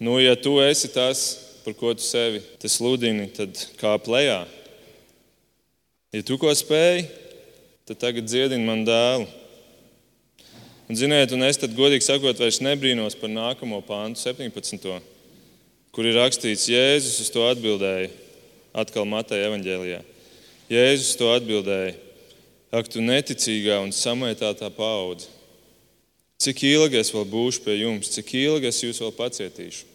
nu, 0.00 0.16
ja 0.16 0.32
tu 0.32 0.56
esi 0.64 0.88
tas, 0.96 1.26
par 1.66 1.76
ko 1.76 1.92
tu 1.92 2.06
sevi 2.06 2.40
sludini, 2.64 3.28
tad 3.36 3.60
kā 3.76 3.92
plējā. 4.00 4.40
Ja 6.12 6.20
tu 6.20 6.36
ko 6.36 6.50
spēj, 6.52 7.06
tad 7.88 7.96
tagad 8.02 8.26
dziedini 8.28 8.66
man 8.68 8.82
dēlu. 8.84 9.24
Un, 10.84 10.98
ziniet, 11.00 11.30
un 11.32 11.46
es 11.46 11.56
tad, 11.56 11.72
godīgi 11.72 12.04
sakot, 12.04 12.36
vairs 12.36 12.58
nebrīnos 12.60 13.16
par 13.16 13.30
nākamo 13.32 13.78
pāntu, 13.86 14.20
17. 14.20 14.90
kur 15.88 16.08
ir 16.10 16.18
rakstīts, 16.20 16.66
Jēzus 16.68 17.16
uz 17.24 17.30
to 17.32 17.46
atbildēja, 17.48 18.10
atkal 18.76 19.08
Mateja 19.08 19.48
evaņģēlijā. 19.48 20.02
Jēzus 20.74 21.16
to 21.16 21.30
atbildēja, 21.32 21.94
ak, 22.76 22.92
tu 22.92 23.00
neticīgā 23.00 23.80
un 23.80 23.96
samaitātā 23.96 24.68
paudze. 24.76 25.32
Cik 26.44 26.60
ilgi 26.74 27.00
es 27.00 27.14
vēl 27.16 27.24
būšu 27.32 27.64
pie 27.64 27.78
jums, 27.78 28.12
cik 28.12 28.36
ilgi 28.36 28.68
es 28.68 28.84
jūs 28.84 29.00
vēl 29.00 29.16
pacietīšu? 29.16 29.91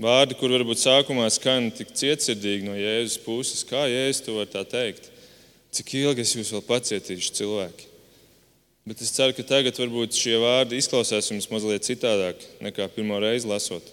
Vārdi, 0.00 0.36
kur 0.38 0.52
varbūt 0.54 0.80
sākumā 0.80 1.26
skan 1.30 1.68
tik 1.74 1.92
cietsirdīgi 1.98 2.64
no 2.64 2.76
Jēzus 2.78 3.20
puses, 3.24 3.64
kā 3.68 3.84
Jēzus 3.90 4.24
to 4.24 4.36
var 4.38 4.48
tā 4.50 4.64
teikt? 4.64 5.10
Cik 5.72 5.92
ilgi 6.00 6.24
es 6.24 6.32
jūs 6.36 6.52
vēl 6.54 6.62
pacietīšu, 6.68 7.34
cilvēki? 7.36 7.88
Bet 8.88 9.02
es 9.04 9.12
ceru, 9.14 9.34
ka 9.36 9.44
tagad 9.46 9.76
varbūt 9.78 10.16
šie 10.18 10.40
vārdi 10.42 10.80
izklausās 10.80 11.28
jums 11.30 11.46
mazliet 11.52 11.84
citādāk 11.86 12.40
nekā 12.64 12.88
pirmo 12.94 13.20
reizi 13.22 13.46
lasot. 13.46 13.84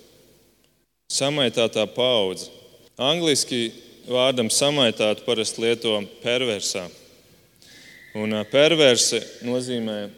Samaitātā 1.14 1.86
paudze. 1.94 2.50
Angliski 3.00 3.70
vārdam 4.10 4.50
samaitāt 4.50 5.22
parasti 5.28 5.62
lieto 5.62 5.94
perversā. 6.24 6.88
Un 8.18 8.34
perverse 8.50 9.22
nozīmē, 9.46 10.10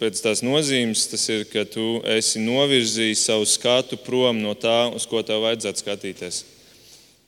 pēc 0.00 0.20
tās 0.24 0.42
nozīmes, 0.44 1.06
tas 1.10 1.28
ir, 1.32 1.46
ka 1.50 1.64
tu 1.68 2.00
esi 2.16 2.42
novirzījis 2.42 3.24
savu 3.28 3.46
skatu 3.48 3.98
prom 4.00 4.42
no 4.42 4.52
tā, 4.58 4.86
uz 4.94 5.06
ko 5.08 5.22
tev 5.26 5.44
vajadzētu 5.46 5.82
skatīties. 5.84 6.42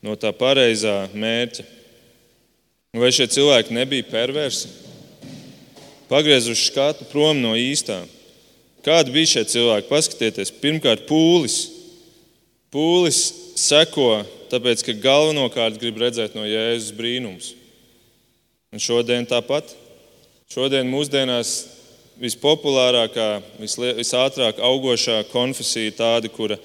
No 0.05 0.15
tā 0.21 0.31
pareizā 0.37 1.09
mērķa. 1.15 1.65
Vai 2.99 3.11
šie 3.13 3.27
cilvēki 3.31 3.75
nebija 3.77 4.07
perversi? 4.09 4.71
pagriezuši 6.09 6.71
skatu 6.73 7.07
prom 7.13 7.41
no 7.41 7.55
īstā. 7.57 8.01
Kādi 8.85 9.13
bija 9.13 9.35
šie 9.35 9.45
cilvēki? 9.53 9.91
Paskatieties, 9.91 10.53
pirmkārt, 10.63 11.05
pūlis. 11.09 11.59
Pūlis 12.73 13.21
seko, 13.59 14.25
tāpēc 14.53 14.85
ka 14.87 14.97
galvenokārt 15.03 15.79
grib 15.81 16.01
redzēt 16.01 16.37
no 16.37 16.47
Jēzus 16.49 16.95
brīnums. 16.97 17.53
Un 18.73 18.83
šodien 18.83 19.29
tāpat. 19.29 19.75
Šodien 20.49 20.89
mūsdienās 20.89 21.55
vispopulārākā, 22.23 23.29
visātrāk 23.61 24.61
augošā 24.65 25.23
konfesija 25.33 25.95
tāda, 25.99 26.31
kura 26.33 26.59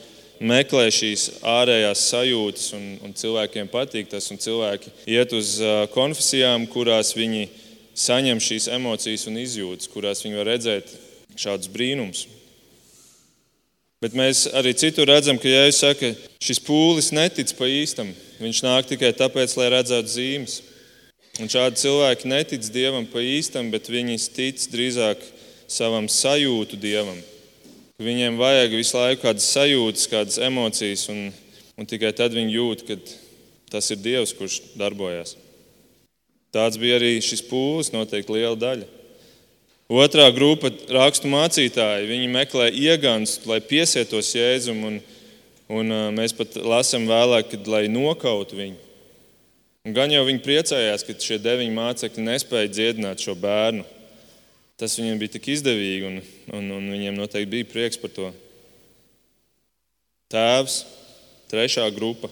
meklē 0.43 0.87
šīs 0.91 1.29
ārējās 1.45 2.07
sajūtas, 2.09 2.69
un, 2.77 2.85
un 3.05 3.15
cilvēkiem 3.17 3.69
patīk 3.71 4.09
tas. 4.11 4.27
Cilvēki 4.27 4.91
iet 5.13 5.33
uz 5.37 5.55
konfesijām, 5.93 6.67
kurās 6.71 7.13
viņi 7.17 7.47
saņem 7.93 8.41
šīs 8.41 8.69
emocijas 8.73 9.27
un 9.29 9.39
izjūtas, 9.43 9.91
kurās 9.93 10.23
viņi 10.25 10.39
var 10.41 10.49
redzēt 10.55 10.95
šādus 11.39 11.69
brīnumus. 11.73 12.25
Bet 14.03 14.17
mēs 14.19 14.49
arī 14.51 14.73
citur 14.75 15.07
redzam, 15.07 15.37
ka 15.39 15.47
Jēzus 15.47 15.79
saka, 15.79 16.09
šis 16.43 16.59
pūlis 16.65 17.13
netic 17.15 17.53
pa 17.55 17.69
īstam. 17.71 18.09
Viņš 18.41 18.59
nāk 18.65 18.89
tikai 18.89 19.13
tāpēc, 19.15 19.53
lai 19.55 19.69
redzētu 19.71 20.11
zīmes. 20.11 20.57
Un 21.39 21.47
šādi 21.49 21.79
cilvēki 21.79 22.27
netic 22.27 22.67
Dievam 22.73 23.07
pa 23.09 23.23
īstam, 23.23 23.71
bet 23.71 23.87
viņi 23.89 24.19
tic 24.35 24.65
drīzāk 24.73 25.23
savam 25.71 26.09
sajūtu 26.09 26.79
Dievam. 26.79 27.19
Viņiem 28.03 28.39
vajag 28.39 28.73
visu 28.73 28.97
laiku 28.97 29.27
kādas 29.27 29.47
sajūtas, 29.53 30.09
kādas 30.11 30.39
emocijas, 30.41 31.05
un, 31.13 31.29
un 31.77 31.87
tikai 31.89 32.11
tad 32.15 32.33
viņi 32.35 32.57
jūt, 32.57 32.83
ka 32.87 32.97
tas 33.73 33.89
ir 33.93 34.01
Dievs, 34.01 34.33
kurš 34.37 34.59
darbojas. 34.79 35.37
Tāds 36.53 36.77
bija 36.77 36.99
arī 36.99 37.15
šis 37.23 37.41
pūlis, 37.47 37.93
noteikti 37.93 38.35
liela 38.35 38.57
daļa. 38.59 38.89
Otrā 39.93 40.29
grupa 40.33 40.71
rakstu 40.93 41.29
mācītāji, 41.29 42.07
viņi 42.09 42.29
meklē 42.31 42.69
ieganstu, 42.71 43.49
lai 43.51 43.59
piesietos 43.61 44.31
Jēzum, 44.33 44.79
un, 44.87 44.99
un 45.69 45.95
mēs 46.17 46.33
pat 46.37 46.55
lasām 46.57 47.05
vēlāk, 47.09 47.51
kad, 47.51 47.67
lai 47.69 47.83
nokautu 47.91 48.57
viņu. 48.57 48.79
Un 49.83 49.95
gan 49.97 50.13
jau 50.13 50.23
viņi 50.23 50.39
priecājās, 50.45 51.03
ka 51.03 51.17
šie 51.19 51.37
deviņi 51.43 51.75
mācekļi 51.75 52.23
nespēja 52.23 52.71
dziedināt 52.71 53.19
šo 53.25 53.35
bērnu. 53.35 53.83
Tas 54.81 54.97
viņiem 54.97 55.19
bija 55.21 55.35
tik 55.35 55.51
izdevīgi, 55.53 56.07
un, 56.09 56.21
un, 56.57 56.71
un 56.79 56.87
viņiem 56.95 57.17
noteikti 57.19 57.51
bija 57.51 57.69
prieks 57.69 57.99
par 58.01 58.13
to. 58.15 58.31
Tēvs, 60.33 60.79
trešā 61.51 61.85
grupa, 61.93 62.31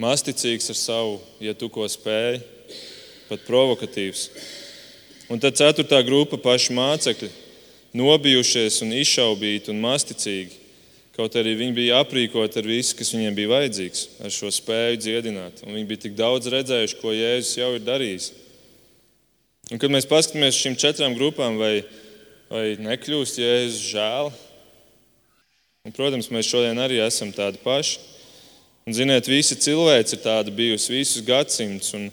masticīgs 0.00 0.72
ar 0.72 0.78
savu, 0.80 1.18
ja 1.44 1.52
tu 1.52 1.68
ko 1.72 1.84
spēj, 1.84 2.40
pat 3.28 3.44
provokatīvs. 3.44 4.24
Un 5.30 5.38
tad 5.42 5.60
ceturtā 5.60 6.00
grupa 6.02 6.40
paši 6.40 6.74
mācekļi, 6.74 7.28
nobijušies 8.00 8.80
un 8.86 8.96
izšaubīti 8.96 9.70
un 9.70 9.84
masticīgi. 9.84 10.56
Kaut 11.14 11.34
arī 11.36 11.52
viņi 11.58 11.74
bija 11.76 12.00
aprīkoti 12.00 12.62
ar 12.62 12.66
visu, 12.66 12.94
kas 12.96 13.12
viņiem 13.12 13.36
bija 13.36 13.50
vajadzīgs, 13.50 14.06
ar 14.24 14.32
šo 14.32 14.48
spēju 14.54 15.00
dziedināt. 15.04 15.60
Un 15.66 15.76
viņi 15.76 15.88
bija 15.90 16.06
tik 16.06 16.16
daudz 16.16 16.48
redzējuši, 16.48 16.98
ko 17.02 17.12
Jēzus 17.12 17.58
jau 17.60 17.74
ir 17.76 17.84
darījis. 17.84 18.30
Un, 19.70 19.78
kad 19.78 19.92
mēs 19.92 20.08
paskatāmies 20.10 20.56
uz 20.56 20.64
šīm 20.64 20.76
četrām 20.82 21.12
grupām, 21.14 21.54
vai, 21.60 21.84
vai 22.50 22.72
nekļūst 22.82 23.36
Jēzus 23.38 23.84
žēl? 23.92 24.30
Un, 25.86 25.92
protams, 25.94 26.26
mēs 26.34 26.48
šodien 26.50 26.80
arī 26.82 26.98
esam 27.04 27.30
tādi 27.32 27.60
paši. 27.62 28.00
Un, 28.82 28.96
ziniet, 28.96 29.28
visi 29.30 29.54
cilvēci 29.54 30.16
ir 30.16 30.22
tādi 30.24 30.54
bijusi 30.56 30.96
visus 30.96 31.22
gadsimtus. 31.22 31.92
Un, 31.94 32.08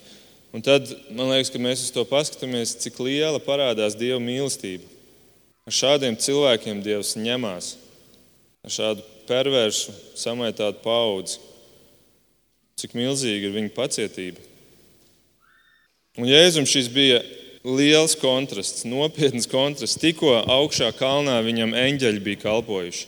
un 0.54 0.62
tad 0.62 0.86
man 1.10 1.32
liekas, 1.32 1.50
ka 1.50 1.62
mēs 1.64 1.82
uz 1.88 1.96
to 1.96 2.04
paskatāmies, 2.06 2.76
cik 2.84 3.00
liela 3.02 3.42
parādās 3.42 3.98
Dieva 3.98 4.20
mīlestība. 4.22 4.86
Ar 5.66 5.74
šādiem 5.74 6.20
cilvēkiem 6.22 6.84
Dievs 6.86 7.16
ņemās, 7.18 7.72
ar 8.64 8.76
šādu 8.78 9.08
perversu, 9.28 9.96
samaitātu 10.14 10.84
paudzi. 10.86 11.42
Cik 12.78 12.94
milzīga 12.94 13.50
ir 13.50 13.58
viņa 13.58 13.74
pacietība. 13.74 14.46
Un 16.22 16.30
Jēzum 16.30 16.70
šis 16.70 16.94
bija 16.94 17.18
liels 17.66 18.16
kontrasts, 18.20 18.86
nopietns 18.88 19.48
kontrasts. 19.50 20.00
Tikko 20.02 20.34
augšā 20.44 20.92
kalnā 20.98 21.40
viņam 21.46 21.76
eņģeļi 21.78 22.24
bija 22.26 22.44
kalpojuši. 22.46 23.08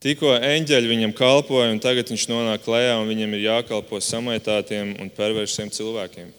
Tikko 0.00 0.32
eņģeļi 0.38 0.88
viņam 0.88 1.12
kalpoja, 1.12 1.68
un 1.74 1.80
tagad 1.82 2.08
viņš 2.08 2.24
nonāk 2.30 2.64
lejā, 2.72 2.94
un 3.02 3.10
viņam 3.10 3.34
ir 3.36 3.42
jākalpo 3.50 4.00
samaitātiem 4.00 4.94
un 4.96 5.10
perversiem 5.12 5.68
cilvēkiem. 5.68 6.30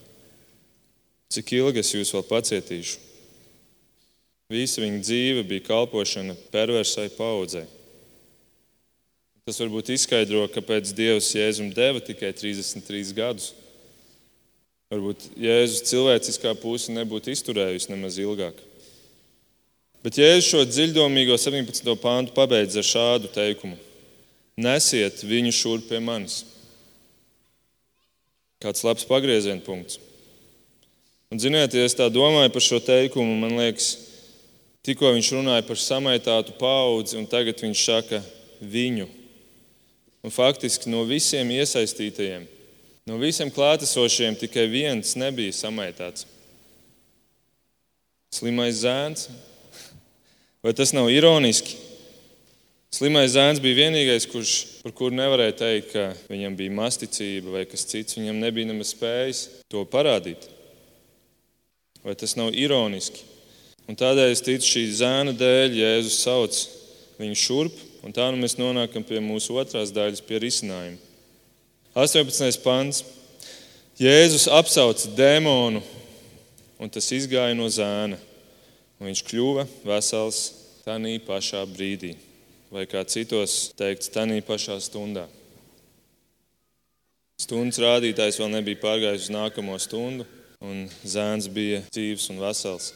Cik 1.31 1.53
ilgi 1.59 1.83
es 1.83 1.93
jūs 1.93 2.11
vēl 2.15 2.25
pacietīšu? 2.25 2.97
Visa 4.51 4.81
viņa 4.81 5.03
dzīve 5.05 5.45
bija 5.47 5.63
kalpošana 5.69 6.33
perversai 6.51 7.05
paudzei. 7.13 7.67
Tas 9.45 9.61
varbūt 9.61 9.93
izskaidro, 9.93 10.43
kāpēc 10.51 10.91
Dievs 10.97 11.29
Jēzum 11.37 11.69
deva 11.73 12.01
tikai 12.03 12.33
33 12.35 13.13
gadus. 13.15 13.53
Varbūt 14.91 15.29
Jēzus 15.39 15.85
cilvēciskā 15.87 16.51
puse 16.59 16.91
nebūtu 16.91 17.31
izturējusi 17.31 17.93
nemaz 17.93 18.17
ilgāk. 18.19 18.57
Bet 20.03 20.19
Jēzus 20.19 20.49
šo 20.49 20.65
dziļdomīgo 20.67 21.37
17. 21.39 21.87
pāntu 22.01 22.35
pabeidz 22.35 22.75
ar 22.75 22.87
šādu 22.87 23.31
teikumu: 23.31 23.77
Nesiet 24.59 25.23
viņu 25.23 25.55
šurp 25.55 25.87
pie 25.87 26.01
manis. 26.03 26.41
Kāds 28.61 28.83
labs 28.83 29.07
pagrieziena 29.07 29.63
punkts. 29.63 29.97
Un, 31.31 31.39
ziniet, 31.39 31.71
ja 31.71 31.87
es 31.87 31.95
tā 31.95 32.09
domāju 32.11 32.51
par 32.51 32.65
šo 32.65 32.81
teikumu, 32.83 33.37
man 33.39 33.55
liekas, 33.55 33.93
tikko 34.83 35.13
viņš 35.15 35.29
runāja 35.37 35.63
par 35.63 35.79
samaitātu 35.79 36.57
paudzi, 36.59 37.15
un 37.15 37.29
tagad 37.31 37.63
viņš 37.63 37.85
saka 37.87 38.19
viņu. 38.59 39.07
Un 40.21 40.35
faktiski 40.35 40.91
no 40.91 41.05
visiem 41.07 41.55
iesaistītajiem 41.55 42.43
No 43.09 43.17
visiem 43.17 43.49
klātesošiem 43.49 44.35
tikai 44.37 44.67
viens 44.69 45.15
nebija 45.17 45.53
samaitāts. 45.57 46.27
Slimais 48.31 48.83
zēns. 48.83 49.25
Vai 50.61 50.75
tas 50.77 50.93
nav 50.93 51.09
ironiski? 51.09 51.79
Slimais 52.93 53.33
zēns 53.33 53.61
bija 53.63 53.87
vienīgais, 53.87 54.27
kurš, 54.29 54.53
par 54.83 54.93
kuru 54.93 55.15
nevarēja 55.17 55.57
teikt, 55.63 55.93
ka 55.95 56.05
viņam 56.29 56.57
bija 56.59 56.75
masticība 56.77 57.55
vai 57.55 57.65
kas 57.65 57.87
cits. 57.89 58.19
Viņam 58.19 58.39
nebija 58.43 58.69
nemaz 58.69 58.93
spējis 58.93 59.45
to 59.71 59.81
parādīt. 59.89 60.45
Vai 62.05 62.13
tas 62.19 62.37
nav 62.37 62.53
ironiski? 62.53 63.25
Un 63.89 63.97
tādēļ 63.97 64.35
es 64.35 64.45
ticu 64.45 64.67
šī 64.75 64.85
zēna 65.01 65.33
dēļ, 65.35 65.77
Jēzus 65.81 66.21
sauc 66.21 66.59
viņu 67.17 67.37
šurp, 67.37 67.79
un 68.05 68.13
tā 68.13 68.29
nu 68.29 68.39
mēs 68.43 68.59
nonākam 68.59 69.03
pie 69.07 69.19
mūsu 69.23 69.57
otrās 69.57 69.93
daļas, 69.95 70.21
pie 70.27 70.39
risinājuma. 70.45 71.10
18. 71.91 72.61
pants. 72.63 73.01
Jēzus 73.99 74.45
apsauca 74.47 75.09
dēmonu, 75.11 75.81
un 76.79 76.89
tas 76.89 77.09
izgāja 77.11 77.51
no 77.51 77.65
zēna. 77.67 78.15
Viņš 79.03 79.21
kļuva 79.27 79.65
vesels 79.83 80.39
tajā 80.85 81.17
pašā 81.25 81.65
brīdī, 81.67 82.13
vai 82.71 82.85
kā 82.87 83.03
citos 83.03 83.73
teikts, 83.75 84.07
tajā 84.13 84.39
pašā 84.47 84.77
stundā. 84.79 85.25
Stundas 87.41 87.81
rādītājs 87.83 88.39
vēl 88.39 88.53
nebija 88.55 88.79
pārgājis 88.79 89.27
uz 89.27 89.35
nākamo 89.35 89.75
stundu, 89.81 90.23
un 90.63 90.87
zēns 91.03 91.49
bija 91.51 91.83
dzīves 91.91 92.29
un 92.31 92.39
vesels. 92.39 92.93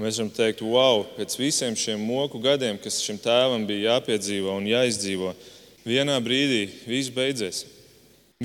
Mēs 0.00 0.16
varam 0.22 0.32
teikt, 0.32 0.64
wow, 0.64 1.04
pēc 1.18 1.36
visiem 1.36 1.76
šiem 1.76 2.00
moku 2.00 2.40
gadiem, 2.40 2.80
kas 2.80 3.02
šim 3.04 3.20
tēvam 3.20 3.68
bija 3.68 3.92
jāpiedzīvo 3.92 4.56
un 4.56 4.72
jāizdzīvo, 4.72 5.36
vienā 5.84 6.16
brīdī 6.24 6.64
viss 6.88 7.12
beidzies. 7.12 7.73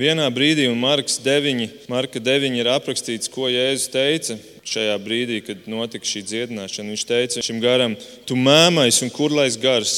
Vienā 0.00 0.24
brīdī, 0.32 0.64
un 0.70 0.78
Marks 0.80 1.18
9, 1.20 1.66
Marka 1.92 2.20
9 2.24 2.54
ir 2.56 2.68
aprakstīts, 2.72 3.28
ko 3.28 3.50
Jēzus 3.52 3.90
teica 3.92 4.38
šajā 4.64 4.94
brīdī, 5.04 5.42
kad 5.44 5.66
notika 5.68 6.08
šī 6.08 6.22
dziedināšana. 6.24 6.94
Viņš 6.94 7.04
teica 7.04 7.44
šim 7.44 7.58
garam, 7.60 7.98
tu 8.24 8.38
mēmais 8.38 9.02
un 9.04 9.12
kurlais 9.12 9.58
gars, 9.60 9.92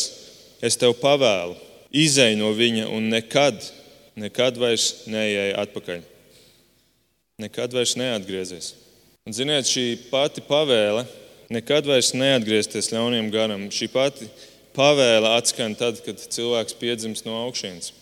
es 0.58 0.78
tev 0.80 0.96
pavēlu, 0.98 1.54
izēj 1.94 2.34
no 2.40 2.50
viņa 2.56 2.88
un 2.90 3.06
nekad, 3.14 3.62
nekad 4.18 4.58
vairs 4.58 5.04
neieej 5.06 5.54
atpakaļ. 5.62 6.02
Nekad 7.46 7.78
vairs 7.78 7.94
neatgriezies. 7.94 8.74
Un, 9.22 9.38
ziniet, 9.38 9.70
šī 9.70 9.86
pati 10.10 10.42
pavēle, 10.42 11.06
nekad 11.54 11.86
vairs 11.86 12.10
neatgriezties 12.18 12.90
ļauniem 12.90 13.30
garam, 13.30 13.70
šī 13.70 13.92
pati 13.94 14.26
pavēle 14.74 15.36
atskan 15.38 15.78
tad, 15.78 16.02
kad 16.02 16.18
cilvēks 16.18 16.80
piedzimst 16.82 17.28
no 17.28 17.44
augšas. 17.46 17.94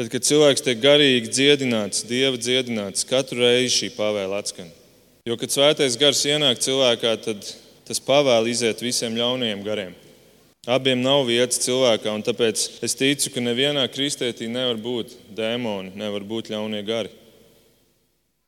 Tad, 0.00 0.08
kad 0.08 0.24
cilvēks 0.24 0.62
tiek 0.64 0.78
garīgi 0.80 1.28
dziedināts, 1.28 2.06
dieva 2.08 2.38
dziedināts, 2.40 3.04
katru 3.04 3.42
reizi 3.42 3.74
šī 3.74 3.88
pavēle 3.92 4.38
atskan. 4.38 4.70
Jo, 5.28 5.34
kad 5.36 5.52
svētais 5.52 5.98
gars 6.00 6.22
ienāk 6.24 6.62
cilvēkā, 6.64 7.10
tad 7.20 7.44
tas 7.84 8.00
pavēle 8.06 8.48
iziet 8.48 8.80
visiem 8.80 9.18
ļaunajiem 9.18 9.60
gariem. 9.66 9.92
Abiem 10.64 11.04
nav 11.04 11.26
vietas 11.28 11.60
cilvēkā, 11.66 12.14
un 12.16 12.24
tāpēc 12.24 12.64
es 12.80 12.96
ticu, 12.96 13.34
ka 13.34 13.44
nevienā 13.44 13.84
kristietī 13.92 14.48
nevar 14.48 14.80
būt 14.80 15.12
dēmoni, 15.36 15.92
nevar 16.00 16.24
būt 16.32 16.48
ļaunie 16.54 16.80
gari. 16.88 17.12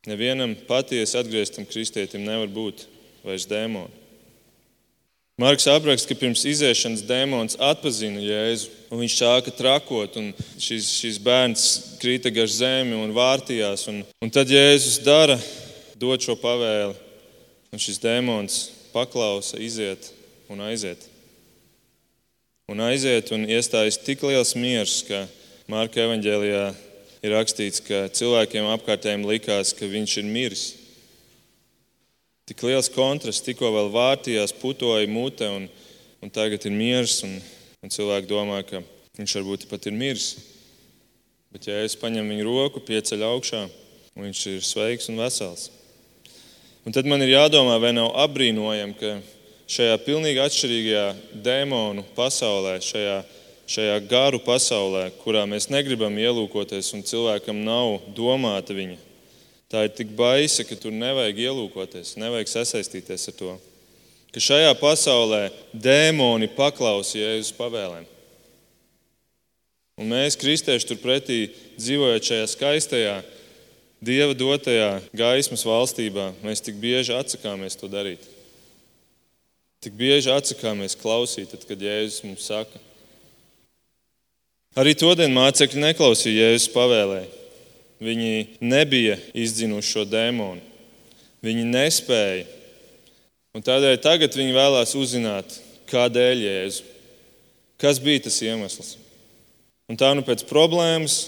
Nevienam 0.09 0.57
patiesi 0.65 1.21
atgrieztam 1.21 1.69
kristietim 1.69 2.25
nevar 2.25 2.49
būt 2.49 2.87
vairs 3.29 3.45
dēmoni. 3.53 4.02
Marks 5.40 5.64
apraksta, 5.64 6.11
ka 6.12 6.18
pirms 6.21 6.42
iziešanas 6.45 7.01
dēmons 7.09 7.57
atpazina 7.57 8.21
Jēzu, 8.21 8.68
un 8.92 9.01
viņš 9.01 9.14
sāka 9.16 9.55
trakot, 9.57 10.18
un 10.21 10.29
šis, 10.61 10.90
šis 10.92 11.16
bērns 11.25 11.62
krita 12.03 12.29
gar 12.29 12.51
zemi 12.53 12.99
un 13.01 13.14
vārtījās. 13.16 13.87
Un, 13.88 14.03
un 14.21 14.33
tad 14.33 14.53
Jēzus 14.53 15.01
dara, 15.07 15.38
dod 15.97 16.21
šo 16.21 16.37
pavēli, 16.37 16.92
un 17.73 17.81
šis 17.81 18.03
dēmons 18.03 18.59
paklausa, 18.92 19.57
iziet 19.57 20.11
un 20.53 20.61
aiziet. 20.68 21.09
Un 22.68 22.85
aiziet 22.85 23.33
un 23.33 23.49
iestājas 23.49 24.03
tik 24.05 24.21
liels 24.29 24.53
miers, 24.53 25.01
ka 25.09 25.25
Marka 25.73 26.05
evanģēlijā 26.05 26.66
ir 27.25 27.33
rakstīts, 27.33 27.81
ka 27.88 28.05
cilvēkiem 28.12 28.68
apkārtējiem 28.75 29.25
likās, 29.33 29.73
ka 29.79 29.88
viņš 29.88 30.21
ir 30.21 30.29
miris. 30.29 30.68
Tik 32.50 32.62
liels 32.66 32.88
kontrasts, 32.90 33.44
tikko 33.46 33.68
vēl 33.70 33.90
vārtījās, 33.94 34.55
putoja 34.59 35.07
mute, 35.07 35.46
un, 35.46 35.68
un 36.18 36.33
tagad 36.35 36.64
ir 36.66 36.74
miers. 36.74 37.20
Un, 37.22 37.37
un 37.83 37.90
cilvēki 37.90 38.31
domā, 38.31 38.61
ka 38.66 38.81
viņš 39.18 39.37
varbūt 39.38 39.68
pat 39.70 39.87
ir 39.87 39.94
miris. 39.94 40.33
Bet, 41.52 41.68
ja 41.68 41.83
es 41.85 41.94
paņemu 42.00 42.33
viņu 42.33 42.46
roku, 42.48 42.83
pieceļu 42.87 43.26
augšā, 43.28 43.62
viņš 44.18 44.42
ir 44.55 44.66
sveiks 44.66 45.11
un 45.12 45.20
vesels. 45.20 45.68
Un 46.87 46.94
tad 46.94 47.07
man 47.07 47.22
ir 47.22 47.35
jādomā, 47.35 47.76
vai 47.83 47.92
nav 47.94 48.11
apbrīnojami, 48.24 48.96
ka 48.98 49.12
šajā 49.70 50.00
pilnīgi 50.02 50.42
atšķirīgajā 50.42 51.07
demonu 51.44 52.02
pasaulē, 52.16 52.78
šajā, 52.83 53.20
šajā 53.70 54.00
garu 54.11 54.42
pasaulē, 54.42 55.09
kurā 55.22 55.44
mēs 55.46 55.70
negribam 55.70 56.18
ielūkoties 56.18 56.90
un 56.96 57.07
cilvēkam 57.07 57.62
nav 57.66 58.00
domāta 58.16 58.74
viņa 58.74 59.12
Tā 59.72 59.87
ir 59.87 59.94
tik 59.96 60.11
baisa, 60.12 60.66
ka 60.68 60.76
tur 60.76 60.92
nevajag 60.92 61.38
ielūkoties, 61.46 62.18
nevajag 62.20 62.50
sasaistīties 62.52 63.30
ar 63.30 63.37
to. 63.38 63.52
Ka 64.32 64.40
šajā 64.40 64.72
pasaulē 64.76 65.46
dēmoni 65.72 66.50
paklausa 66.52 67.16
Jēzus 67.16 67.54
pavēlēm. 67.56 68.04
Un 70.00 70.08
mēs, 70.12 70.37
kristieši, 70.40 70.88
turpretī 70.88 71.38
dzīvojot 71.80 72.28
šajā 72.28 72.50
skaistajā, 72.52 73.16
Dieva 74.02 74.35
dotajā 74.35 74.96
gaismas 75.14 75.62
valstībā, 75.62 76.32
mēs 76.42 76.58
tik 76.58 76.74
bieži 76.82 77.14
atsakāmies 77.14 77.76
to 77.78 77.87
darīt. 77.87 78.24
Tik 79.78 79.94
bieži 79.94 80.32
atsakāmies 80.35 80.96
klausīt, 80.98 81.52
tad, 81.52 81.62
kad 81.68 81.78
Jēzus 81.78 82.24
mums 82.26 82.48
saka. 82.50 82.82
Arī 84.74 84.96
to 84.98 85.12
dienu 85.14 85.37
mācekļi 85.37 85.85
neklausīja 85.85 86.48
Jēzus 86.48 86.72
pavēlēju. 86.74 87.41
Viņi 88.03 88.59
nebija 88.65 89.19
izdzinuši 89.38 89.95
šo 89.95 90.05
dēmonu. 90.11 90.62
Viņi 91.43 91.67
nespēja. 91.69 92.47
Un 93.53 93.62
tādēļ 93.62 93.99
tagad 94.03 94.35
viņi 94.38 94.57
vēlās 94.57 94.95
uzzināt, 94.99 95.59
kādēļ 95.91 96.43
Jēzu. 96.47 96.88
Kas 97.83 97.99
bija 98.03 98.25
tas 98.27 98.38
iemesls? 98.43 98.95
Un 99.91 99.99
tā 99.99 100.12
nu 100.17 100.23
pēc 100.27 100.45
problēmas 100.49 101.19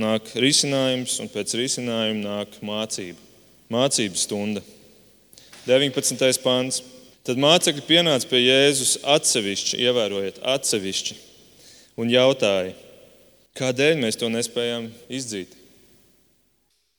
nāk 0.00 0.28
risinājums, 0.38 1.18
un 1.22 1.30
pēc 1.32 1.54
risinājuma 1.58 2.20
nāk 2.24 2.58
mācība. 2.66 3.18
Mācības 3.70 4.26
stunda. 4.26 4.62
19. 5.66 6.42
pāns. 6.44 6.82
Tad 7.26 7.38
mācekļi 7.40 7.82
pienāca 7.84 8.26
pie 8.30 8.40
Jēzus 8.46 8.96
atsevišķi, 9.04 9.76
ievērojiet, 9.84 10.38
atsevišķi, 10.40 11.16
un 12.00 12.08
jautāja, 12.08 12.72
kādēļ 13.60 14.00
mēs 14.00 14.16
to 14.18 14.30
nespējām 14.32 14.88
izdzīt. 15.12 15.59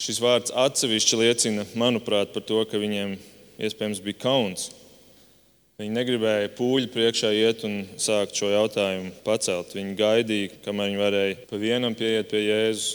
Šis 0.01 0.17
vārds 0.17 0.53
atsevišķi 0.57 1.17
liecina, 1.19 1.63
manuprāt, 1.77 2.31
par 2.33 2.41
to, 2.41 2.63
ka 2.65 2.79
viņiem 2.81 3.19
iespējams 3.61 3.99
bija 4.01 4.17
kauns. 4.23 4.71
Viņi 5.77 5.93
negribēja 5.93 6.49
pūļi 6.57 6.89
priekšā 6.93 7.29
iet 7.37 7.61
un 7.67 7.83
sākt 8.01 8.37
šo 8.37 8.49
jautājumu 8.49 9.11
pacelt. 9.25 9.75
Viņi 9.77 9.93
gaidīja, 9.99 10.55
kamēr 10.65 10.89
viņi 10.89 11.01
varēja 11.01 11.35
pa 11.49 11.59
vienam 11.61 11.97
pieiet 11.97 12.31
pie 12.31 12.41
Jēzus. 12.47 12.89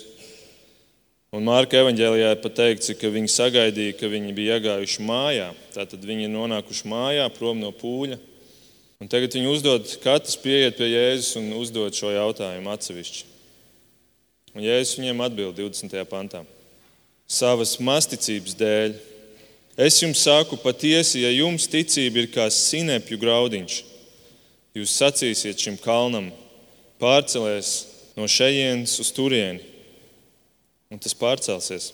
Un 1.35 1.47
Mārka 1.47 1.79
evanģēlijā 1.79 2.33
ir 2.33 2.43
pateikts, 2.43 2.91
ka 2.99 3.13
viņi 3.13 3.31
sagaidīja, 3.35 3.97
ka 4.01 4.11
viņi 4.11 4.35
bija 4.35 4.59
iegājuši 4.59 5.07
mājā. 5.07 5.49
Tātad 5.77 6.03
viņi 6.11 6.27
ir 6.27 6.35
nonākuši 6.35 6.91
mājā, 6.91 7.29
prom 7.39 7.63
no 7.63 7.71
pūļa. 7.75 8.19
Un 9.03 9.13
tagad 9.13 9.35
viņi 9.39 9.51
uzdod, 9.53 9.95
katrs 10.03 10.39
pieiet 10.43 10.79
pie 10.79 10.91
Jēzus 10.91 11.39
un 11.39 11.55
uzdod 11.61 11.95
šo 11.95 12.11
jautājumu 12.15 12.75
atsevišķi. 12.75 13.25
Un 14.59 14.67
Jēzus 14.67 14.99
viņiem 14.99 15.27
atbild 15.27 15.59
20. 15.63 16.03
pantā. 16.11 16.47
Savas 17.27 17.75
masticības 17.83 18.55
dēļ 18.55 18.93
es 19.83 19.99
jums 19.99 20.23
saku 20.23 20.57
patiesi, 20.63 21.25
ja 21.25 21.33
jums 21.35 21.67
ticība 21.67 22.23
ir 22.23 22.31
kā 22.31 22.47
sinepju 22.55 23.19
graudiņš, 23.19 23.81
jūs 24.79 24.95
sacīsiet 25.01 25.59
šim 25.59 25.79
kalnam, 25.83 26.31
pārcelēs 27.03 27.73
no 28.17 28.29
šejienes 28.31 28.95
uz 29.03 29.11
turieni, 29.13 29.65
un 30.87 31.03
tas 31.03 31.17
pārcelsies. 31.19 31.91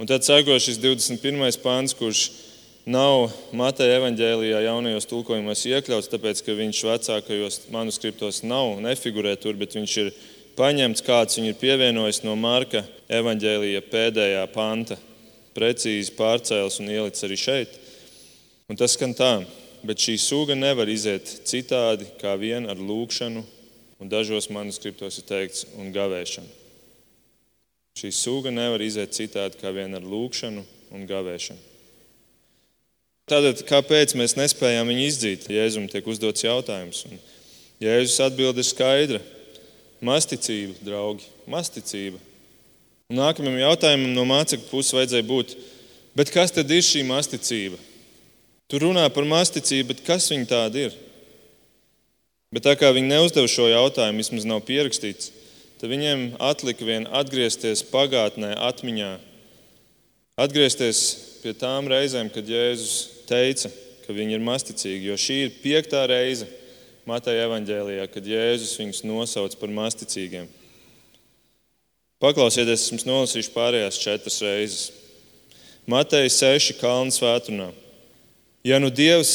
Un 0.00 0.08
tad 0.10 0.24
seko 0.26 0.56
šis 0.58 0.80
21. 0.82 1.60
pāns, 1.62 1.92
kurš 1.94 2.24
nav 2.88 3.28
Mateja 3.54 4.00
evanģēlijā 4.00 4.64
jaunajos 4.66 5.06
tulkojumos 5.08 5.62
iekļauts, 5.68 6.10
tāpēc 6.10 6.40
ka 6.44 6.56
viņš 6.56 6.80
vecākajos 6.88 7.60
manuskriptos 7.72 8.40
nav, 8.44 8.80
nefigurē 8.84 9.36
tur, 9.40 9.54
bet 9.60 9.76
viņš 9.76 9.98
ir 10.02 10.10
paņemts, 10.58 11.04
kāds 11.04 11.38
viņu 11.38 11.52
ir 11.52 11.58
pievienojis 11.60 12.22
no 12.24 12.36
Marka 12.38 12.84
evanģēlija 13.12 13.82
pēdējā 13.90 14.44
panta, 14.54 14.98
precīzi 15.54 16.14
pārcēlis 16.18 16.80
un 16.82 16.90
ielicis 16.90 17.26
arī 17.26 17.38
šeit. 17.38 17.76
Un 18.70 18.78
tas 18.80 18.96
skan 18.96 19.12
tā, 19.14 19.32
bet 19.84 20.00
šī 20.00 20.16
suga 20.20 20.56
nevar 20.56 20.88
iziet 20.90 21.28
citādi 21.48 22.08
kā 22.20 22.34
vien 22.40 22.66
ar 22.70 22.80
lūgšanu, 22.80 23.44
un 24.00 24.10
dažos 24.10 24.50
manuskriptos 24.52 25.20
ir 25.20 25.28
teikts, 25.28 25.66
un 25.78 25.92
gavēšanu. 25.94 26.50
Šī 27.94 28.10
suga 28.10 28.50
nevar 28.50 28.82
iziet 28.82 29.14
citādi 29.14 29.60
kā 29.60 29.70
vien 29.70 29.94
ar 29.94 30.02
lūgšanu 30.02 30.64
un 30.96 31.06
gavēšanu. 31.06 31.70
Tātad, 33.30 33.62
kāpēc 33.64 34.12
mēs 34.20 34.34
nespējām 34.36 34.90
viņu 34.90 35.04
izdzīt? 35.06 35.46
Jēzum 35.48 35.86
tiek 35.88 36.04
uzdots 36.10 36.44
jautājums. 36.44 37.06
Un 37.08 37.20
Jēzus 37.80 38.18
atbild 38.26 38.58
ir 38.60 38.66
skaidra. 38.68 39.20
Masticība, 40.04 40.76
draugi, 40.84 41.24
masticība. 41.48 42.18
Un 43.08 43.20
nākamajam 43.20 43.62
jautājumam 43.62 44.12
no 44.12 44.24
mācekļa 44.28 44.68
puses 44.68 44.92
vajadzēja 44.96 45.26
būt, 45.28 45.54
kas 46.32 46.52
tad 46.52 46.70
ir 46.72 46.84
šī 46.84 47.04
masticība? 47.08 47.78
Tur 48.68 48.84
runā 48.86 49.04
par 49.12 49.26
masticību, 49.28 49.92
bet 49.92 50.02
kas 50.04 50.28
viņa 50.32 50.48
tāda 50.50 50.86
ir? 50.88 50.98
Bet 52.54 52.66
tā 52.66 52.74
kā 52.78 52.90
viņi 52.94 53.10
neuzdeva 53.10 53.48
šo 53.50 53.66
jautājumu, 53.70 54.20
vismaz 54.22 54.44
nav 54.48 54.60
pierakstīts, 54.68 55.32
tad 55.80 55.90
viņiem 55.90 56.34
atlika 56.42 56.86
vien 56.86 57.08
atgriezties 57.10 57.82
pagātnē, 57.90 58.52
atmiņā, 58.68 59.10
atgriezties 60.40 61.00
pie 61.42 61.54
tām 61.58 61.88
reizēm, 61.90 62.30
kad 62.32 62.48
Jēzus 62.48 63.24
teica, 63.28 63.72
ka 64.04 64.14
viņi 64.16 64.36
ir 64.36 64.44
masticīgi, 64.44 65.10
jo 65.10 65.16
šī 65.18 65.40
ir 65.46 65.56
piektā 65.64 66.04
reize 66.08 66.48
Mateja 67.08 67.46
evaņģēlijā, 67.48 68.06
kad 68.12 68.26
Jēzus 68.28 68.76
viņus 68.80 69.02
nosauc 69.04 69.56
par 69.60 69.72
masticīgiem. 69.74 70.48
Paklausieties, 72.22 72.86
es 72.86 72.92
jums 72.92 73.04
nolasīšu 73.08 73.52
pārējās 73.52 74.00
četras 74.00 74.40
reizes. 74.44 74.84
Mateja 75.90 76.30
6. 76.32 76.78
Kalnu 76.80 77.12
svētdienā. 77.12 77.68
Ja 78.64 78.78
nu 78.80 78.88
Dievs 78.88 79.34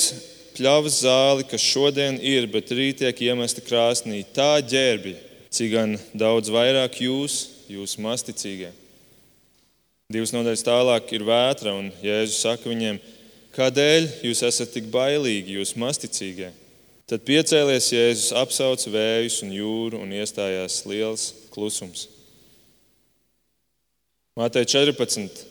pļavas 0.58 1.03
zāli, 1.03 1.45
kas 1.49 1.62
šodien 1.62 2.17
ir, 2.17 2.49
bet 2.49 2.73
rīt 2.73 3.03
tiek 3.03 3.21
iemesta 3.27 3.62
krāsnī, 3.62 4.23
tā 4.34 4.58
ģērbja, 4.65 5.19
cik 5.53 5.75
gan 5.75 5.95
daudz 6.17 6.49
vairāk 6.53 6.97
jūs, 7.05 7.38
jūs 7.69 7.99
masticīgie. 8.01 8.73
Divas 10.10 10.34
nodaļas 10.34 10.65
tālāk 10.65 11.13
ir 11.13 11.27
vētra, 11.27 11.77
un 11.77 11.93
Jēzus 12.01 12.41
saka 12.47 12.71
viņiem, 12.71 12.97
Kādēļ 13.60 14.05
jūs 14.23 14.43
esat 14.45 14.69
tik 14.75 14.86
bailīgi, 14.93 15.58
jūs 15.58 15.73
masticīgie? 15.79 16.51
Tad 17.10 17.24
piecēlies 17.26 17.88
Jēzus, 17.89 18.32
apsauca 18.38 18.91
vējus 18.93 19.39
un 19.41 19.54
jūru 19.56 19.98
un 20.04 20.12
iestājās 20.13 20.84
liels 20.86 21.24
klusums. 21.50 22.04
Mātei 24.38 24.62
14. 24.69 25.48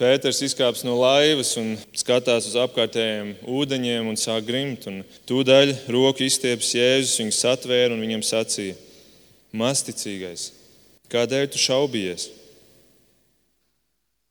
Pēters 0.00 0.40
izkāps 0.44 0.86
no 0.88 0.94
laivas 0.96 1.52
un 1.60 1.74
skatās 1.96 2.48
uz 2.48 2.56
apkārtējiem 2.60 3.34
ūdeņiem 3.44 4.08
un 4.08 4.16
sāk 4.20 4.48
grimt. 4.48 4.88
Tūdaļ 5.28 5.74
roku 5.92 6.24
izstieps 6.24 6.72
Jēzus, 6.76 7.20
viņu 7.20 7.36
satvēra 7.42 7.92
un 7.92 8.00
viņam 8.00 8.24
sacīja: 8.24 8.80
Masticīgais, 9.56 10.48
kādēļ 11.12 11.46
tu 11.52 11.60
šaubies? 11.60 12.30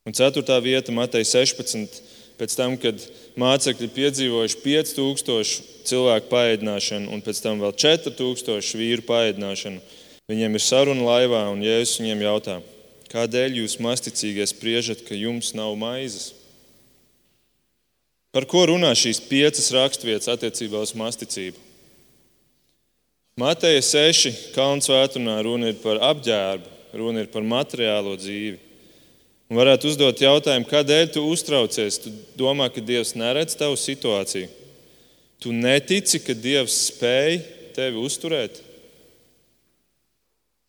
Un 0.06 0.18
ceturtā 0.18 0.58
vieta, 0.66 0.94
Matei 0.94 1.26
16 1.26 2.02
pēc 2.40 2.56
tam, 2.58 2.76
kad 2.82 3.02
mācekļi 3.40 3.90
piedzīvojuši 3.96 4.62
5000 4.64 5.74
cilvēku 5.90 6.32
paēdināšanu 6.32 7.12
un 7.14 7.24
pēc 7.26 7.42
tam 7.44 7.62
vēl 7.64 7.76
4000 7.80 8.80
vīru 8.80 9.06
paēdināšanu, 9.08 9.84
viņiem 10.32 10.58
ir 10.58 10.64
saruna 10.64 11.06
laivā 11.06 11.44
un 11.52 11.64
Jēzus 11.66 12.02
viņiem 12.02 12.26
jautā, 12.26 12.58
kādēļ 13.12 13.62
jūs 13.62 13.78
masticīgie 13.84 14.48
spriežat, 14.50 15.06
ka 15.08 15.18
jums 15.18 15.54
nav 15.58 15.76
maizes? 15.80 16.34
Par 18.36 18.44
ko 18.52 18.66
runā 18.68 18.90
šīs 19.00 19.22
piecas 19.30 19.70
raksturvietas 19.72 20.28
attiecībā 20.34 20.82
uz 20.84 20.92
masticību? 20.98 21.62
Mateja 23.40 23.80
6. 23.84 24.52
Kalnu 24.56 24.84
svētdienā 24.84 25.38
runa 25.44 25.72
ir 25.72 25.80
par 25.80 26.02
apģērbu, 26.04 26.70
runa 27.00 27.24
ir 27.24 27.30
par 27.32 27.44
materiālo 27.48 28.18
dzīvi. 28.20 28.65
Un 29.46 29.60
varētu 29.60 29.92
uzdot 29.92 30.22
jautājumu, 30.24 30.66
kādēļ 30.70 31.10
tu 31.14 31.22
uztraucies? 31.30 32.00
Tu 32.02 32.14
domā, 32.40 32.66
ka 32.74 32.82
Dievs 32.82 33.14
neredz 33.18 33.54
tavu 33.58 33.78
situāciju. 33.78 34.50
Tu 35.42 35.52
netici, 35.54 36.22
ka 36.24 36.34
Dievs 36.34 36.78
spēj 36.88 37.38
tevi 37.76 38.02
uzturēt. 38.02 38.64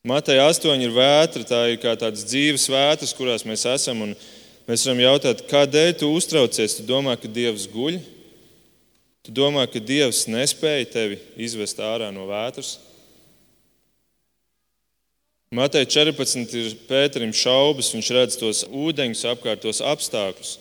Mateja 0.06 0.44
8 0.46 0.84
ir 0.84 0.92
vētra, 0.94 1.42
tā 1.42 1.62
ir 1.72 1.80
kā 1.82 1.96
tādas 1.98 2.26
dzīves 2.28 2.68
vētras, 2.70 3.14
kurās 3.16 3.46
mēs 3.48 3.64
esam. 3.66 4.04
Mēs 4.68 4.84
varam 4.86 5.00
jautāt, 5.02 5.46
kādēļ 5.50 5.96
tu 6.02 6.10
uztraucies? 6.14 6.76
Tu 6.76 6.84
domā, 6.86 7.16
ka 7.18 7.30
Dievs 7.32 7.64
guļ? 7.72 7.96
Tu 9.26 9.34
domā, 9.34 9.64
ka 9.70 9.80
Dievs 9.82 10.26
nespēja 10.30 10.86
tevi 10.92 11.18
izvest 11.48 11.80
ārā 11.82 12.12
no 12.14 12.28
vētras? 12.28 12.76
Mateja 15.54 15.86
14 15.86 16.54
ir 16.58 16.72
Pēterim 16.88 17.30
šaubas, 17.30 17.92
viņš 17.94 18.08
redz 18.16 18.38
tos 18.40 18.64
ūdeņus 18.66 19.22
apkārt, 19.30 19.62
tos 19.62 19.78
apstākļus. 19.78 20.56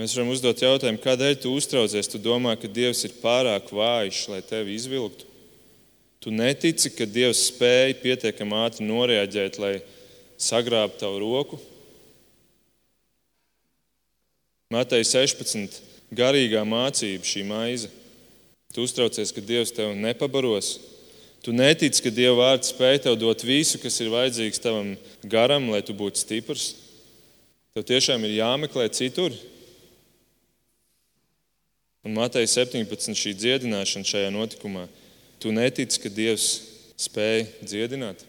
Mēs 0.00 0.14
varam 0.16 0.32
uzdot 0.32 0.62
jautājumu, 0.64 0.98
kādēļ 1.04 1.36
tu 1.38 1.52
uztraucies? 1.54 2.08
Tu 2.10 2.18
domā, 2.18 2.56
ka 2.58 2.66
Dievs 2.66 3.04
ir 3.06 3.14
pārāk 3.22 3.70
vājš, 3.70 4.24
lai 4.32 4.40
tevi 4.42 4.74
izvilktu. 4.74 5.28
Tu 6.22 6.32
netici, 6.34 6.90
ka 6.96 7.06
Dievs 7.06 7.44
spēja 7.50 7.94
pietiekami 8.00 8.58
ātri 8.64 8.86
noreaģēt, 8.88 9.58
lai 9.62 9.74
sagrābtu 10.40 11.04
tavu 11.04 11.20
roku. 11.22 11.60
Mateja 14.72 15.04
16. 15.04 15.78
garīgā 16.10 16.64
mācība, 16.66 17.28
šī 17.28 17.44
maize. 17.46 17.92
Tu 18.72 18.82
uztraucies, 18.82 19.30
ka 19.36 19.44
Dievs 19.44 19.74
tevi 19.76 19.94
nepabaros, 20.00 20.78
Tu 21.42 21.50
netici, 21.50 22.04
ka 22.04 22.10
Dieva 22.14 22.36
vārds 22.38 22.70
spēj 22.70 23.00
tev 23.02 23.16
dot 23.18 23.42
visu, 23.42 23.80
kas 23.82 23.96
ir 23.98 24.12
vajadzīgs 24.12 24.62
tavam 24.62 24.92
garam, 25.26 25.72
lai 25.74 25.80
tu 25.82 25.94
būtu 25.98 26.22
stiprs. 26.22 26.68
Tev 27.74 27.86
tiešām 27.88 28.22
ir 28.28 28.36
jāmeklē 28.36 28.86
citur. 28.94 29.34
Un 32.06 32.14
Mateja 32.14 32.46
17. 32.46 33.14
šī 33.18 33.34
dziedināšana 33.38 34.06
šajā 34.06 34.30
notikumā. 34.34 34.86
Tu 35.42 35.50
netici, 35.54 35.98
ka 36.02 36.10
Dievs 36.14 36.46
spēj 37.02 37.48
dziedināt. 37.66 38.22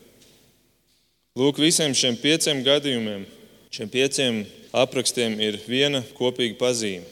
Lūk, 1.37 1.61
visiem 1.61 1.93
šiem 1.97 2.17
pieciem 2.17 2.65
gadījumiem, 2.65 3.27
šiem 3.73 3.89
pieciem 3.93 4.43
aprakstiem 4.73 5.37
ir 5.41 5.59
viena 5.69 6.01
kopīga 6.17 6.57
pazīme. 6.57 7.05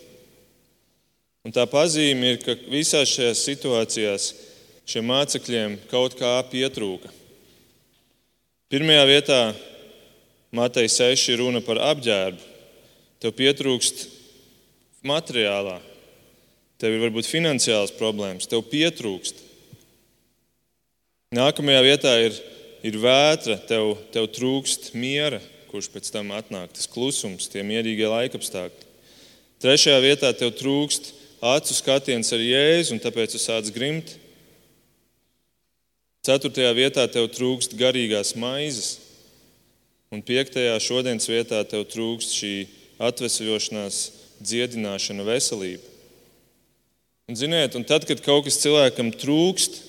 Un 1.45 1.53
tā 1.53 1.65
pazīme 1.69 2.35
ir, 2.35 2.41
ka 2.41 2.57
visās 2.69 3.09
šajās 3.09 3.45
situācijās 3.49 4.27
šiem 4.91 5.07
mācekļiem 5.07 5.77
kaut 5.91 6.17
kā 6.19 6.33
pietrūka. 6.51 7.11
Pirmajā 8.71 9.03
vietā 9.07 9.39
Mateja 10.51 10.91
6 10.91 11.29
ir 11.31 11.39
runa 11.39 11.61
par 11.63 11.79
apģērbu. 11.91 12.49
Tev 13.21 13.31
pietrūkst 13.37 14.03
materiālā, 15.07 15.77
tev 16.81 16.95
ir 16.95 17.03
varbūt 17.05 17.29
finansiāls 17.29 17.93
problēmas, 17.95 18.49
tev 18.49 18.65
pietrūkst. 18.71 19.39
Nākamajā 21.37 21.81
vietā 21.85 22.15
ir, 22.25 22.35
ir 22.83 22.97
vētra, 22.99 23.55
tev, 23.69 23.93
tev 24.11 24.27
trūkst 24.35 24.91
miera, 24.97 25.39
kurš 25.71 25.87
pēc 25.93 26.09
tam 26.11 26.33
atnāk, 26.35 26.73
tas 26.75 26.89
klusums, 26.91 27.47
tie 27.47 27.63
mierīgie 27.63 28.09
laikapstākļi. 28.11 28.89
Trešajā 29.61 29.99
vietā 30.03 30.33
tev 30.35 30.51
trūkst 30.57 31.13
acu 31.53 31.77
skatiens 31.77 32.33
ar 32.33 32.43
jēzu, 32.43 32.97
un 32.97 33.03
tāpēc 33.03 33.37
tu 33.37 33.39
sāc 33.41 33.69
grimt. 33.71 34.17
Ceturtajā 36.21 36.69
vietā 36.77 37.07
tev 37.09 37.31
trūkst 37.33 37.71
garīgās 37.79 38.35
maizes, 38.37 38.99
un 40.13 40.21
piektajā 40.21 40.75
šodienas 40.77 41.25
vietā 41.25 41.63
tev 41.65 41.87
trūkst 41.89 42.35
šī 42.37 42.51
atvesļošanās, 43.01 44.01
dziedināšana, 44.45 45.25
veselība. 45.25 45.87
Un, 47.25 47.37
ziniet, 47.39 47.73
un 47.73 47.85
tad, 47.89 48.05
kad 48.05 48.21
kaut 48.21 48.45
kas 48.45 48.59
cilvēkam 48.61 49.09
trūkst, 49.17 49.79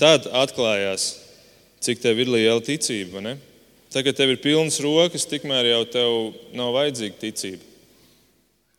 tad 0.00 0.28
atklājās, 0.28 1.06
cik 1.80 2.02
tev 2.02 2.20
ir 2.20 2.28
liela 2.34 2.60
ticība. 2.64 3.22
Ne? 3.24 3.38
Tagad 3.94 4.18
tev 4.18 4.34
ir 4.34 4.42
pilnas 4.42 4.76
rokas, 4.84 5.24
tikmēr 5.30 5.70
jau 5.70 5.84
tev 5.88 6.16
nav 6.58 6.74
vajadzīga 6.76 7.16
ticība. 7.22 7.64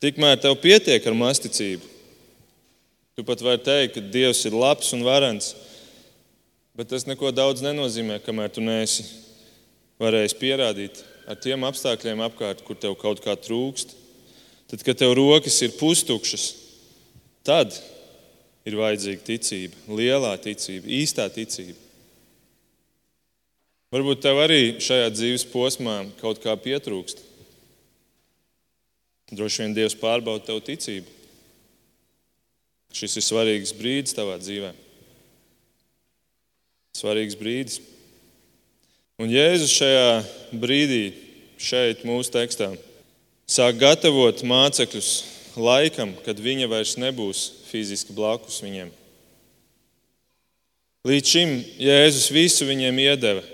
Tikmēr 0.00 0.38
tev 0.40 0.54
pietiek 0.62 1.02
ar 1.10 1.18
masticību. 1.18 1.90
Tu 3.18 3.26
pat 3.26 3.42
vari 3.42 3.60
teikt, 3.66 3.96
ka 3.96 4.04
Dievs 4.14 4.44
ir 4.46 4.54
labs 4.54 4.94
un 4.94 5.02
varants, 5.04 5.50
bet 6.78 6.90
tas 6.92 7.06
neko 7.08 7.32
daudz 7.34 7.62
nenozīmē, 7.64 8.20
kamēr 8.24 8.52
tu 8.54 8.64
neesi 8.64 9.06
varējis 10.00 10.36
pierādīt 10.40 11.02
ar 11.30 11.38
tiem 11.38 11.64
apstākļiem 11.68 12.22
apkārt, 12.26 12.64
kur 12.66 12.78
tev 12.78 12.96
kaut 12.98 13.22
kā 13.24 13.36
trūkst. 13.38 13.94
Tad, 14.70 14.82
kad 14.86 14.98
tev 14.98 15.14
rokas 15.18 15.56
ir 15.66 15.74
pustukšas, 15.78 16.44
tad 17.46 17.74
ir 18.66 18.76
vajadzīga 18.78 19.24
ticība, 19.26 19.78
lielā 19.98 20.34
ticība, 20.42 20.90
īstā 21.00 21.26
ticība. 21.34 21.78
Varbūt 23.90 24.22
tev 24.22 24.38
arī 24.38 24.76
šajā 24.78 25.08
dzīves 25.10 25.48
posmā 25.50 25.96
kaut 26.20 26.38
kā 26.42 26.54
pietrūkst. 26.54 27.24
Droši 29.34 29.64
vien 29.64 29.74
Dievs 29.74 29.96
pārbauda 29.98 30.46
tavu 30.46 30.62
ticību. 30.66 31.18
Šis 32.94 33.18
ir 33.18 33.26
svarīgs 33.26 33.74
brīdis 33.74 34.14
tavā 34.14 34.36
dzīvē. 34.42 34.70
Svarīgs 37.00 37.38
brīdis. 37.40 37.80
Un 39.20 39.32
Jēzus 39.32 39.72
šajā 39.72 40.08
brīdī, 40.60 41.12
šeit 41.60 42.04
mūsu 42.08 42.32
tekstā, 42.32 42.70
sāk 43.48 43.80
gatavot 43.80 44.44
mācekļus 44.44 45.10
laikam, 45.60 46.12
kad 46.24 46.40
viņa 46.40 46.68
vairs 46.70 46.96
nebūs 47.00 47.46
fiziski 47.68 48.16
blakus 48.16 48.60
viņiem. 48.64 48.92
Līdz 51.08 51.32
šim 51.32 51.56
Jēzus 51.80 52.28
visu 52.32 52.68
viņiem 52.68 53.00
iedeva 53.00 53.44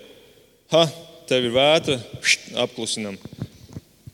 Ha, 0.66 0.82
tev 1.30 1.44
ir 1.46 1.52
vētra, 1.54 1.94
apklusinam. 2.58 3.14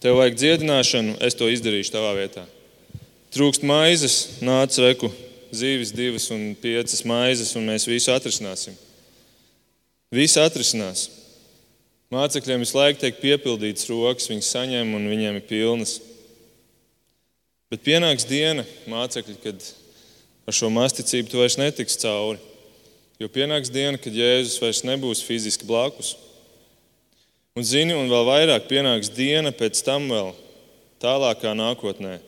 Tev 0.04 0.18
vajag 0.18 0.34
dziedināšanu, 0.36 1.14
es 1.24 1.36
to 1.38 1.46
izdarīšu 1.48 1.94
tavā 1.94 2.10
vietā. 2.18 2.42
Trūkst 3.32 3.64
maizes, 3.64 4.16
nāc 4.44 4.76
reku, 4.84 5.08
zīves 5.48 5.94
divas 5.96 6.28
un 6.34 6.50
piecas 6.60 7.06
maizes, 7.08 7.54
un 7.56 7.64
mēs 7.70 7.88
visu 7.88 8.12
atrisināsim. 8.12 8.76
Viss 10.12 10.36
atrisinās. 10.36 11.06
Mācekļiem 12.12 12.60
visu 12.60 12.76
laiku 12.76 13.00
tiek 13.00 13.20
piepildīts 13.22 13.88
rokas, 13.88 14.28
viņi 14.28 14.44
saņem 14.44 14.90
un 14.98 15.06
viņiem 15.08 15.38
ir 15.38 15.46
pilnas. 15.48 15.94
Bet 17.72 17.80
pienāks 17.86 18.26
diena, 18.28 18.66
mācekļi, 18.92 19.36
kad 19.40 19.64
ar 20.44 20.56
šo 20.56 20.68
masticību 20.74 21.32
tu 21.32 21.40
vairs 21.40 21.56
netiks 21.56 21.96
cauri. 22.02 22.36
Jo 23.16 23.30
pienāks 23.32 23.72
diena, 23.72 23.96
kad 23.96 24.12
Jēzus 24.12 24.60
vairs 24.60 24.82
nebūs 24.84 25.22
fiziski 25.24 25.64
blakus. 25.64 26.12
Un 27.56 27.64
zini, 27.64 27.94
un 27.96 28.12
vēl 28.12 28.28
vairāk 28.28 28.68
pienāks 28.68 29.08
diena 29.12 29.52
pēc 29.56 29.80
tam 29.86 30.10
vēl 30.12 30.34
tālākā 31.00 31.54
nākotnē, 31.56 32.18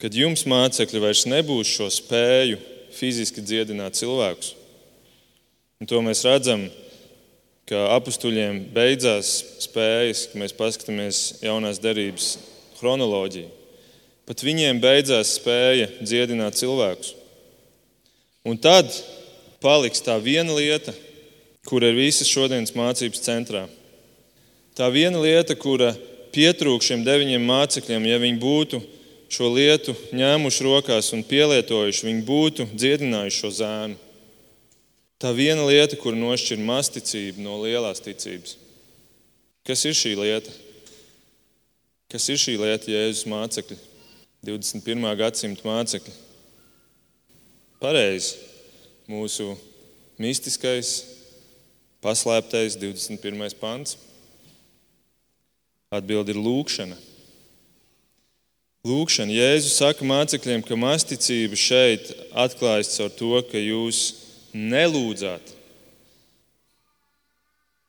kad 0.00 0.12
jums 0.12 0.44
mācekļi 0.48 1.02
vairs 1.02 1.24
nebūs 1.28 1.72
šo 1.72 1.88
spēju 1.92 2.60
fiziski 2.92 3.44
dziedināt 3.44 3.96
cilvēkus. 3.96 4.52
Un 5.80 5.88
to 5.88 6.00
mēs 6.04 6.24
redzam, 6.26 6.66
ka 7.68 7.84
apstuļiem 7.96 8.62
beidzās 8.74 9.32
spējas, 9.64 10.26
kad 10.30 10.42
mēs 10.42 10.56
paskatāmies 10.56 11.22
jaunās 11.44 11.80
derības 11.82 12.34
chronoloģiju. 12.80 13.50
Pat 14.28 14.44
viņiem 14.44 14.80
beidzās 14.80 15.36
spēja 15.38 15.88
dziedināt 16.00 16.58
cilvēkus. 16.60 17.14
Un 18.48 18.56
tad 18.60 18.92
paliks 19.60 20.04
tā 20.04 20.16
viena 20.22 20.56
lieta, 20.56 20.94
kur 21.68 21.84
ir 21.84 21.96
visas 21.96 22.28
šodienas 22.30 22.74
mācības 22.76 23.24
centrā 23.24 23.66
Tā 24.78 24.86
viena 24.94 25.18
lieta, 25.18 25.56
kura 25.58 25.88
pietrūk 26.30 26.84
šiem 26.86 27.00
deviņiem 27.02 27.42
mācekļiem, 27.42 28.04
ja 28.06 28.18
viņi 28.22 28.38
būtu 28.38 28.78
šo 29.34 29.48
lietu 29.50 29.90
ņēmuši 30.14 30.66
rokās 30.68 31.08
un 31.16 31.24
pielietojuši, 31.26 32.04
viņi 32.06 32.22
būtu 32.28 32.66
dziedinājuši 32.78 33.40
šo 33.42 33.50
zēnu. 33.56 33.98
Tā 35.18 35.32
viena 35.34 35.64
lieta, 35.66 35.96
kur 35.98 36.14
nošķir 36.14 36.60
masticību 36.62 37.42
no 37.42 37.56
lielās 37.64 37.98
ticības. 38.04 38.54
Kas 39.66 39.82
ir 39.88 39.96
šī 39.98 40.12
lieta? 40.14 40.52
Kas 42.08 42.28
ir 42.30 42.38
šī 42.38 42.54
lieta, 42.60 42.86
Jēzus 42.92 43.26
mācekļi, 43.28 43.78
21. 44.46 45.08
gadsimta 45.18 45.66
mācekļi? 45.66 46.14
Pareizi, 47.82 48.38
mūsu 49.10 49.56
mistiskais, 50.22 50.92
paslēptais 52.02 52.78
21. 52.78 53.58
pants. 53.58 53.98
Atbilde 55.90 56.30
ir 56.30 56.38
lūkšana. 56.38 56.94
Lūkšana. 58.86 59.34
Jēzus 59.34 59.82
saka 59.82 60.06
mācekļiem, 60.06 60.62
ka 60.62 60.78
masticība 60.78 61.58
šeit 61.58 62.14
atklājas 62.38 62.94
caur 62.94 63.10
to, 63.18 63.34
ka 63.50 63.58
jūs 63.58 64.27
nelūdzāt. 64.58 65.54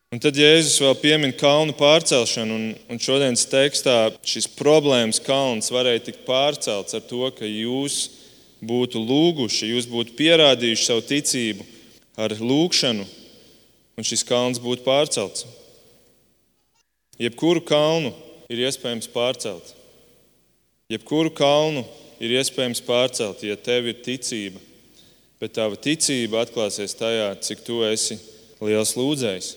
Un 0.10 0.18
tad 0.18 0.38
Jēzus 0.38 0.80
vēl 0.82 0.96
piemin 0.98 1.34
kalnu 1.38 1.76
pārcelšanu, 1.78 2.56
un, 2.56 2.70
un 2.90 3.02
šodienas 3.02 3.44
tekstā 3.50 3.98
šis 4.26 4.48
problēmas 4.58 5.22
kalns 5.22 5.70
varēja 5.70 6.08
tikt 6.08 6.24
pārcelts 6.26 6.98
ar 6.98 7.04
to, 7.06 7.28
ka 7.38 7.46
jūs 7.46 8.00
būtu 8.66 9.02
lūguši, 9.04 9.70
jūs 9.70 9.86
būtu 9.90 10.16
pierādījuši 10.18 10.88
savu 10.88 11.06
ticību 11.06 11.68
ar 12.20 12.34
lūgšanu, 12.42 13.06
un 14.00 14.08
šis 14.10 14.26
kalns 14.26 14.58
būtu 14.64 14.82
pārcelts. 14.88 15.46
Jebkuru 17.20 17.62
kalnu 17.68 18.10
ir 18.50 18.64
iespējams 18.66 19.12
pārcelt. 19.14 19.76
Jebkuru 20.90 21.30
kalnu 21.38 21.84
ir 22.18 22.34
iespējams 22.40 22.82
pārcelt, 22.82 23.44
ja 23.46 23.60
tev 23.62 23.92
ir 23.92 24.02
ticība. 24.02 24.58
Bet 25.40 25.56
tava 25.56 25.80
ticība 25.80 26.44
atklāsies 26.44 26.98
tajā, 27.00 27.32
cik 27.46 27.64
tu 27.64 27.80
esi 27.88 28.20
liels 28.60 28.96
lūdzējs. 29.00 29.54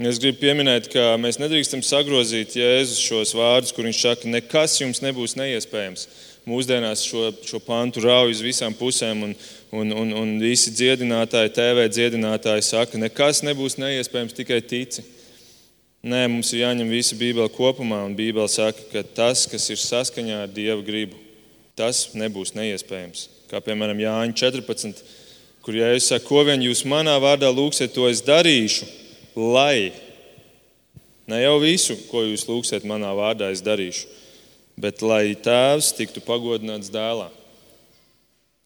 Es 0.00 0.16
gribu 0.18 0.40
pieminēt, 0.40 0.88
ka 0.88 1.12
mēs 1.20 1.36
nedrīkstam 1.36 1.82
sagrozīt 1.84 2.56
Jēzus 2.56 3.02
šos 3.04 3.34
vārdus, 3.36 3.74
kur 3.76 3.84
viņš 3.84 3.98
saka, 4.00 4.30
nekas 4.32 4.78
jums 4.80 5.02
nebūs 5.04 5.36
neiespējams. 5.36 6.06
Mūsdienās 6.48 7.04
šo, 7.06 7.28
šo 7.46 7.60
pantu 7.62 8.00
rauj 8.02 8.32
uz 8.32 8.40
visām 8.42 8.72
pusēm, 8.74 9.20
un, 9.28 9.34
un, 9.70 9.92
un, 9.92 10.14
un 10.22 10.32
visi 10.40 10.72
dziedinātāji, 10.74 11.52
TV 11.54 11.84
dziedinātāji 11.92 12.64
saka, 12.66 12.98
nekas 12.98 13.44
nebūs 13.44 13.76
neiespējams, 13.78 14.34
tikai 14.40 14.62
tici. 14.64 15.04
Nē, 16.02 16.24
mums 16.32 16.50
ir 16.50 16.64
jāņem 16.64 16.88
visa 16.90 17.20
Bībele 17.20 17.52
kopumā, 17.52 18.00
un 18.08 18.16
Bībele 18.18 18.48
saka, 18.50 18.88
ka 18.90 19.04
tas, 19.04 19.44
kas 19.46 19.68
ir 19.70 19.78
saskaņā 19.78 20.40
ar 20.48 20.50
Dieva 20.50 20.80
gribu, 20.82 21.20
tas 21.78 22.08
nebūs 22.18 22.54
neiespējams. 22.56 23.28
Kā 23.50 23.60
piemēram 23.64 24.00
Jāņa 24.00 24.38
14, 24.38 25.02
kur 25.64 25.76
Jēzus 25.76 26.12
saka, 26.12 26.26
ko 26.28 26.42
vien 26.48 26.64
jūs 26.64 26.84
manā 26.88 27.18
vārdā 27.22 27.50
lūgsiet, 27.52 27.94
to 27.94 28.08
es 28.08 28.24
darīšu, 28.24 28.88
lai 29.36 29.92
ne 31.30 31.44
jau 31.44 31.56
visu, 31.62 31.96
ko 32.10 32.24
jūs 32.26 32.48
lūgsiet 32.48 32.88
manā 32.88 33.12
vārdā, 33.16 33.52
es 33.52 33.64
darīšu 33.64 34.22
bet 34.76 35.02
lai 35.04 35.34
tēvs 35.36 35.92
tiktu 35.96 36.22
pagodināts 36.24 36.90
dēlā. 36.92 37.28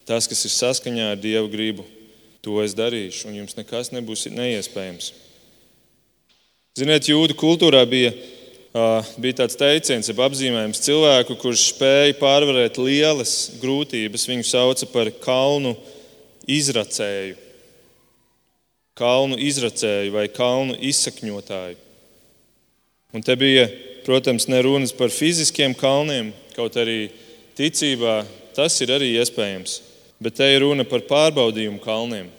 Tas, 0.07 0.27
kas 0.29 0.45
ir 0.47 0.53
saskaņā 0.53 1.11
ar 1.11 1.19
Dieva 1.19 1.47
gribu, 1.51 1.83
to 2.41 2.61
es 2.63 2.75
darīšu, 2.77 3.27
un 3.27 3.41
jums 3.41 3.57
nekas 3.57 3.91
nebūs 3.91 4.27
neiespējams. 4.31 5.11
Ziniet, 6.77 7.09
jūdu 7.09 7.35
kultūrā 7.35 7.81
bija, 7.89 8.13
bija 9.21 9.41
tāds 9.41 9.57
teiciens, 9.59 10.09
jeb 10.09 10.21
apzīmējums 10.25 10.83
cilvēku, 10.85 11.37
kurš 11.41 11.71
spēja 11.71 12.15
pārvarēt 12.19 12.79
lielas 12.81 13.33
grūtības. 13.61 14.27
Viņu 14.29 14.47
sauca 14.47 14.87
par 14.91 15.11
kalnu 15.23 15.73
izracēju, 16.47 17.35
kalnu 18.97 19.39
izracēju 19.49 20.15
vai 20.15 20.29
kalnu 20.31 20.77
izsakņotāju. 20.89 21.83
Un 23.15 23.23
te 23.23 23.35
bija 23.39 23.67
Protams, 24.07 24.45
ne 24.47 24.61
runas 24.61 24.93
par 24.95 25.11
fiziskiem 25.11 25.73
kalniem, 25.75 26.29
kaut 26.55 26.77
arī 26.79 27.09
ticībā 27.59 28.21
tas 28.55 28.77
ir 28.79 28.93
arī 28.95 29.09
iespējams. 29.19 29.73
Bet 30.23 30.37
te 30.39 30.47
ir 30.47 30.63
runa 30.63 30.85
par 30.87 31.03
pārbaudījumu 31.09 31.81
kalniem. 31.83 32.29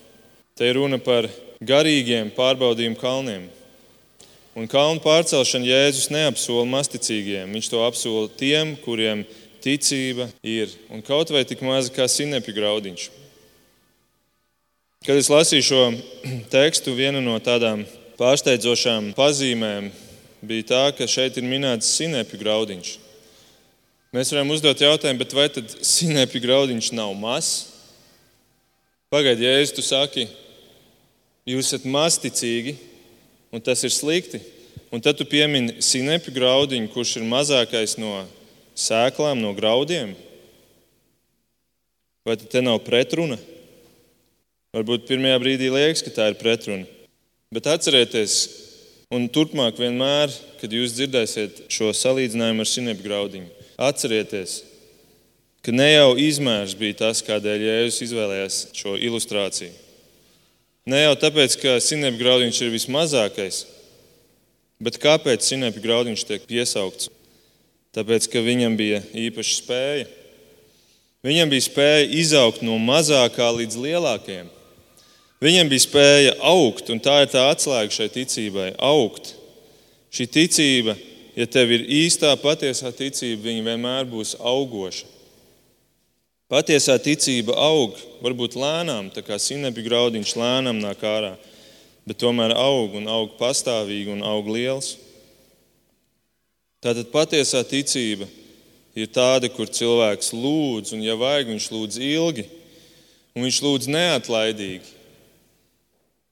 Te 0.57 0.71
ir 0.71 0.79
runa 0.81 0.97
par 0.97 1.29
garīgiem 1.61 2.31
pārbaudījumu 2.33 2.97
kalniem. 2.97 3.45
Un 4.59 4.67
kalnu 4.67 4.99
pārcelšanu 4.99 5.69
Jēzus 5.69 6.09
neapsola 6.11 6.65
masticīgiem. 6.67 7.53
Viņš 7.55 7.69
to 7.71 7.83
apsola 7.87 8.25
tiem, 8.41 8.73
kuriem 8.83 9.21
ticība 9.63 10.27
ir. 10.43 10.73
Un 10.91 11.05
kaut 11.07 11.31
vai 11.31 11.45
tik 11.47 11.63
maza 11.63 11.93
kā 11.95 12.09
sinepju 12.11 12.57
graudiņš. 12.57 13.05
Kad 15.07 15.21
es 15.21 15.31
lasīju 15.31 15.67
šo 15.69 15.83
tekstu, 16.57 16.97
viena 16.99 17.23
no 17.23 17.37
tādām 17.39 17.85
pārsteidzošām 18.19 19.13
pazīmēm 19.15 19.93
bija 20.43 20.67
tā, 20.73 20.83
ka 20.99 21.07
šeit 21.07 21.39
ir 21.39 21.47
minēts 21.47 21.95
sinepju 21.95 22.43
graudiņš. 22.43 22.93
Mēs 24.11 24.35
varam 24.35 24.51
uzdot 24.57 24.83
jautājumu, 24.83 25.29
vai 25.39 25.47
tad 25.55 25.71
sinepju 25.87 26.43
graudiņš 26.43 26.91
nav 26.99 27.15
mazs? 27.15 27.77
Pagaidiet, 29.13 29.63
es 29.63 29.71
tu 29.77 29.87
saki, 29.87 30.27
jūs 31.47 31.71
esat 31.71 31.87
masticīgi, 31.87 32.75
un 33.53 33.63
tas 33.65 33.83
ir 33.85 33.95
slikti. 33.95 34.41
Un 34.89 35.03
tad 35.05 35.19
tu 35.19 35.27
piemini 35.29 35.83
sinepju 35.85 36.33
graudiņu, 36.33 36.89
kurš 36.95 37.19
ir 37.21 37.27
mazākais 37.29 37.99
no 38.01 38.23
sēklām, 38.79 39.41
no 39.43 39.53
graudiem. 39.57 40.15
Vai 42.25 42.37
te 42.41 42.63
nav 42.65 42.81
pretruna? 42.87 43.37
Varbūt 44.77 45.07
pirmajā 45.09 45.41
brīdī 45.41 45.69
liekas, 45.73 46.05
ka 46.05 46.13
tā 46.13 46.31
ir 46.33 46.39
pretruna. 46.41 46.85
Bet 47.53 47.69
atcerieties, 47.73 48.35
un 49.13 49.29
turpmāk 49.33 49.79
vienmēr, 49.81 50.33
kad 50.61 50.73
jūs 50.73 50.97
dzirdēsiet 50.97 51.63
šo 51.73 51.95
salīdzinājumu 51.97 52.65
ar 52.65 52.69
sinepju 52.69 53.07
graudiņu, 53.07 53.69
atcerieties, 53.89 54.59
ka 55.65 55.73
ne 55.73 55.89
jau 55.89 56.11
izmērs 56.21 56.77
bija 56.77 56.99
tas, 57.05 57.25
kādēļ 57.25 57.65
Jēzus 57.65 58.03
izvēlējās 58.09 58.59
šo 58.77 58.97
ilustrāciju. 59.09 59.73
Ne 60.89 61.03
jau 61.03 61.17
tāpēc, 61.21 61.59
ka 61.61 61.75
sinepju 61.85 62.17
graudiņš 62.23 62.59
ir 62.65 62.71
vismazākais, 62.73 63.57
bet 64.81 64.97
kāpēc 65.03 65.45
sinepju 65.45 65.83
graudiņš 65.85 66.23
tiek 66.25 66.47
piesaukts? 66.49 67.11
Tāpēc, 67.93 68.29
ka 68.33 68.41
viņam 68.45 68.77
bija 68.79 69.03
īpaša 69.27 69.57
spēja. 69.59 70.07
Viņam 71.27 71.53
bija 71.53 71.67
spēja 71.67 72.07
izaugt 72.23 72.65
no 72.65 72.79
mazākā 72.81 73.51
līdz 73.59 73.77
lielākajam. 73.85 74.49
Viņam 75.45 75.69
bija 75.69 75.85
spēja 75.85 76.33
augt, 76.55 76.89
un 76.95 77.03
tā 77.05 77.19
ir 77.27 77.33
tā 77.35 77.45
atslēga 77.51 77.93
šai 77.93 78.09
ticībai- 78.15 78.71
augt. 78.93 79.35
Šī 80.09 80.25
ticība, 80.25 80.97
ja 81.37 81.45
tev 81.47 81.71
ir 81.71 81.85
īstā, 81.85 82.33
patiesā 82.41 82.95
ticība, 82.97 83.45
viņa 83.45 83.67
vienmēr 83.69 84.09
būs 84.09 84.39
augoša. 84.41 85.18
Patiesā 86.49 86.95
ticība 86.97 87.53
aug, 87.61 87.99
varbūt 88.25 88.55
lēnām, 88.57 89.11
tā 89.13 89.21
kā 89.21 89.37
sinepju 89.37 89.85
graudiņš 89.85 90.31
lēnām 90.41 90.79
nāk 90.81 91.03
ārā, 91.05 91.35
bet 92.09 92.17
tomēr 92.23 92.55
aug 92.57 92.95
un 92.97 93.09
aug 93.13 93.35
pastāvīgi 93.37 94.15
un 94.15 94.23
aug 94.25 94.49
liels. 94.49 94.95
Tātad 96.81 97.11
patiesā 97.13 97.61
ticība 97.69 98.25
ir 98.97 99.11
tāda, 99.13 99.51
kur 99.53 99.69
cilvēks 99.69 100.33
lūdz, 100.33 100.95
un, 100.97 101.03
ja 101.05 101.19
vajag, 101.21 101.51
viņš 101.53 101.67
lūdz 101.75 101.99
ilgi, 102.09 102.47
un 103.37 103.45
viņš 103.45 103.59
lūdz 103.67 103.89
neatlaidīgi. 103.93 104.95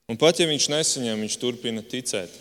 Un 0.09 0.17
pat 0.17 0.41
ja 0.41 0.47
viņš 0.49 0.71
nesaņem, 0.73 1.27
viņš 1.27 1.37
turpina 1.43 1.83
ticēt. 1.85 2.33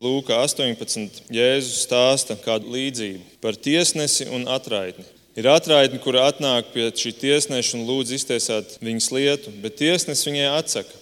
Lūk, 0.00 0.32
18. 0.32 1.26
Jēzus 1.34 1.84
stāsta 1.84 2.38
kādu 2.40 2.72
līdzību 2.72 3.42
par 3.44 3.58
tiesnesi 3.58 4.30
un 4.32 4.48
atraitni. 4.48 5.04
Ir 5.34 5.48
atraitne, 5.50 5.98
kur 5.98 6.14
atnāk 6.22 6.68
pie 6.70 6.86
šī 6.94 7.10
tiesneša 7.18 7.74
un 7.78 7.88
lūdz 7.88 8.12
iztiesāt 8.14 8.76
viņas 8.84 9.08
lietu, 9.10 9.54
bet 9.64 9.80
tiesnesis 9.80 10.28
viņai 10.28 10.52
atsaka. 10.60 11.00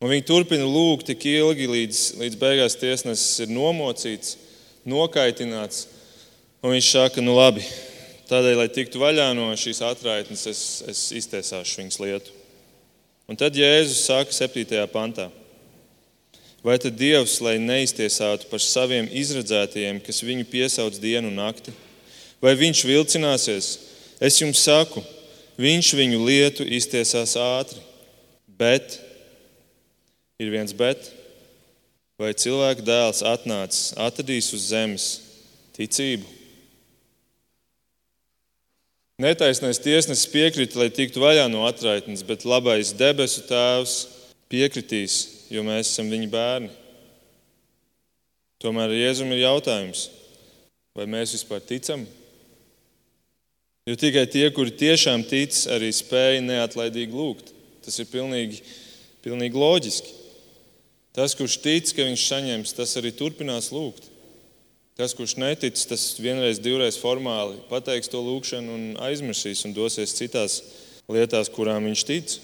Un 0.00 0.12
viņi 0.12 0.26
turpina 0.28 0.64
lūgt 0.68 1.08
tik 1.08 1.24
ilgi, 1.28 1.68
līdz, 1.68 2.02
līdz 2.20 2.36
beigās 2.40 2.76
tiesnesis 2.80 3.40
ir 3.44 3.52
nomocīts, 3.52 4.36
nokaitināts. 4.88 5.86
Un 6.60 6.76
viņš 6.76 6.92
saka, 6.92 7.24
nu 7.24 7.34
labi, 7.36 7.64
tādēļ, 8.28 8.60
lai 8.60 8.68
tiktu 8.72 9.00
vaļā 9.00 9.30
no 9.36 9.48
šīs 9.56 9.80
atraitnes, 9.84 10.44
es, 10.48 10.62
es 10.88 11.02
iztiesāšu 11.16 11.80
viņas 11.80 12.00
lietu. 12.04 12.36
Un 13.28 13.36
tad 13.40 13.56
Jēzus 13.56 14.04
saka 14.08 14.34
7. 14.34 14.80
pantā. 14.92 15.30
Vai 16.60 16.76
tad 16.76 16.96
Dievs, 17.00 17.38
lai 17.40 17.56
neiztiesātu 17.56 18.50
par 18.50 18.60
saviem 18.60 19.08
izredzētajiem, 19.08 20.02
kas 20.04 20.20
viņu 20.20 20.48
piesauc 20.52 21.00
dienu 21.00 21.32
un 21.32 21.40
nakti? 21.40 21.72
Vai 22.42 22.56
viņš 22.58 22.82
vilcināsies? 22.88 23.70
Es 24.20 24.40
jums 24.40 24.64
saku, 24.64 25.02
viņš 25.60 25.94
viņu 25.96 26.20
lietu 26.24 26.66
iztiesās 26.66 27.36
ātri. 27.40 27.80
Bet 28.60 28.98
ir 30.40 30.52
viens 30.52 30.74
bet. 30.76 31.12
Vai 32.20 32.34
cilvēka 32.36 32.84
dēls 32.84 33.22
atnācis, 33.24 33.94
atradīs 33.96 34.50
uz 34.52 34.66
zemes 34.68 35.06
ticību? 35.76 36.28
Netaisnais 39.20 39.80
tiesnesis 39.80 40.28
piekrita, 40.32 40.78
lai 40.80 40.88
tiktu 40.92 41.20
vaļā 41.20 41.46
no 41.52 41.66
atraitnes, 41.68 42.22
bet 42.24 42.46
labais 42.48 42.92
debesu 42.96 43.44
tēvs 43.48 43.96
piekritīs, 44.52 45.16
jo 45.52 45.64
mēs 45.64 45.90
esam 45.92 46.08
viņa 46.12 46.28
bērni. 46.32 46.70
Tomēr 48.60 48.92
Jēzum 48.96 49.32
ir 49.32 49.46
jautājums, 49.46 50.06
vai 50.96 51.08
mēs 51.08 51.32
vispār 51.36 51.64
ticam? 51.64 52.04
Jo 53.88 53.96
tikai 53.96 54.26
tie, 54.28 54.44
kuri 54.52 54.74
tiešām 54.76 55.24
tic, 55.28 55.56
arī 55.72 55.88
spēja 55.94 56.42
neatlaidīgi 56.44 57.16
lūgt. 57.16 57.54
Tas 57.84 57.96
ir 58.02 58.10
pilnīgi, 58.10 58.60
pilnīgi 59.24 59.56
loģiski. 59.56 60.16
Tas, 61.16 61.34
kurš 61.34 61.56
tic, 61.64 61.90
ka 61.96 62.04
viņš 62.06 62.26
saņems, 62.28 62.74
tas 62.76 62.92
arī 63.00 63.10
turpinās 63.16 63.70
lūgt. 63.74 64.10
Tas, 65.00 65.14
kurš 65.16 65.38
netic, 65.40 65.80
tas 65.88 66.04
vienreiz, 66.20 66.60
divreiz 66.60 66.98
formāli 67.00 67.56
pateiks 67.70 68.10
to 68.12 68.20
lūgšanu 68.20 68.76
un 68.76 68.84
aizmirsīs 69.00 69.64
un 69.64 69.72
dosies 69.72 70.12
citās 70.18 70.60
lietās, 71.10 71.48
kurām 71.50 71.88
viņš 71.88 72.04
tic. 72.06 72.36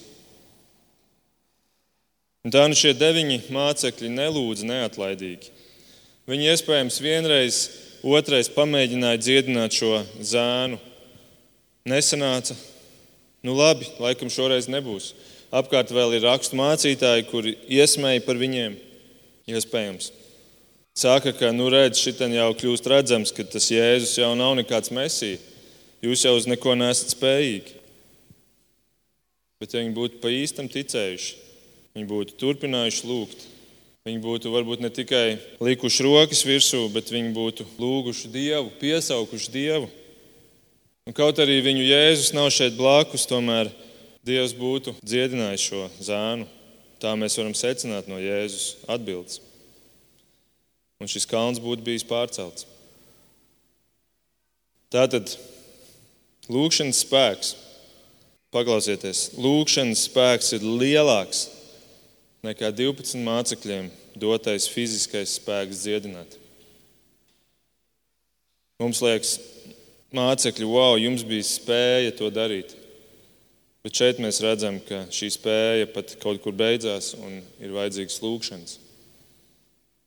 Un 2.47 2.55
tā 2.55 2.65
nu 2.71 2.79
šie 2.79 2.95
deviņi 2.97 3.43
mācekļi 3.53 4.09
nelūdz 4.17 4.65
neatlaidīgi. 4.71 5.53
Viņi 6.31 6.51
iespējams 6.55 6.99
vienreiz, 7.05 7.57
otrais 8.07 8.49
pamēģināja 8.55 9.21
dziedināt 9.21 9.77
šo 9.77 10.01
zēnu, 10.23 10.81
nesanāca. 11.87 12.57
Nu, 13.47 13.55
labi, 13.55 13.89
laikam 14.03 14.31
šoreiz 14.33 14.67
nebūs. 14.71 15.13
Apkārt 15.55 15.93
vēl 15.95 16.17
ir 16.17 16.27
rakstu 16.27 16.59
mācītāji, 16.59 17.29
kuri 17.31 17.55
iesmēja 17.71 18.25
par 18.27 18.39
viņiem. 18.41 18.75
Iespējams. 19.47 20.11
Saka, 20.97 21.31
ka, 21.37 21.53
nu, 21.55 21.69
redz, 21.71 22.01
šitam 22.03 22.33
jau 22.35 22.49
kļūst 22.57 22.89
redzams, 22.91 23.31
ka 23.37 23.45
tas 23.47 23.69
Jēzus 23.71 24.17
jau 24.19 24.33
nav 24.39 24.57
nekāds 24.59 24.91
mesija. 24.91 25.39
Jūs 26.03 26.25
jau 26.27 26.33
uz 26.39 26.47
neko 26.51 26.75
nesat 26.79 27.15
spējīgi. 27.15 27.77
Bet, 29.61 29.73
ja 29.73 29.81
viņi 29.81 29.95
būtu 29.97 30.19
pa 30.21 30.33
īstam 30.33 30.67
ticējuši, 30.73 31.37
viņi 31.97 32.09
būtu 32.11 32.35
turpinājuši 32.41 33.07
lūgt. 33.09 33.47
Viņi 34.07 34.21
būtu 34.23 34.51
varbūt 34.53 34.83
ne 34.85 34.91
tikai 34.95 35.39
likuši 35.67 36.05
rokas 36.07 36.45
virsū, 36.47 36.85
bet 36.95 37.09
viņi 37.11 37.33
būtu 37.35 37.65
lūguši 37.81 38.29
Dievu, 38.31 38.69
piesaukuši 38.79 39.51
Dievu. 39.51 39.89
Un 41.07 41.15
kaut 41.15 41.39
arī 41.39 41.61
viņu 41.63 41.85
Jēzus 41.87 42.33
nav 42.35 42.49
šeit 42.51 42.75
blakus, 42.75 43.29
tomēr 43.31 43.71
Dievs 44.27 44.57
būtu 44.59 44.97
dziedinājis 45.07 45.67
šo 45.69 45.85
zēnu. 46.03 46.49
Tā 46.99 47.13
mēs 47.15 47.37
varam 47.39 47.53
secināt 47.55 48.09
no 48.11 48.19
Jēzus 48.19 48.73
atbildes. 48.91 49.39
Un 50.99 51.11
šis 51.11 51.29
kalns 51.31 51.61
būtu 51.63 51.85
bijis 51.87 52.07
pārcelts. 52.09 52.67
Tātad 54.91 55.31
lūkšanas 56.51 57.05
spēks, 57.05 57.53
paklausieties, 58.55 59.29
lūkšanas 59.39 60.07
spēks 60.09 60.55
ir 60.57 60.67
lielāks 60.67 61.47
nekā 62.47 62.73
12 62.75 63.23
mācekļiem 63.27 63.91
dotais 64.19 64.67
fiziskais 64.73 65.37
spēks 65.39 65.85
dziedināt. 65.85 66.39
Mums 68.83 69.01
liekas, 69.05 69.37
mācekļi, 70.17 70.67
wow, 70.69 70.97
jums 71.01 71.25
bija 71.27 71.47
spēja 71.47 72.17
to 72.17 72.33
darīt. 72.33 72.75
Bet 73.87 74.01
šeit 74.01 74.19
mēs 74.19 74.41
redzam, 74.43 74.81
ka 74.83 75.05
šī 75.15 75.29
spēja 75.37 75.87
pat 75.95 76.17
kaut 76.19 76.41
kur 76.43 76.57
beidzās 76.57 77.13
un 77.21 77.39
ir 77.63 77.75
vajadzīgs 77.77 78.19
lūkšanas. 78.25 78.79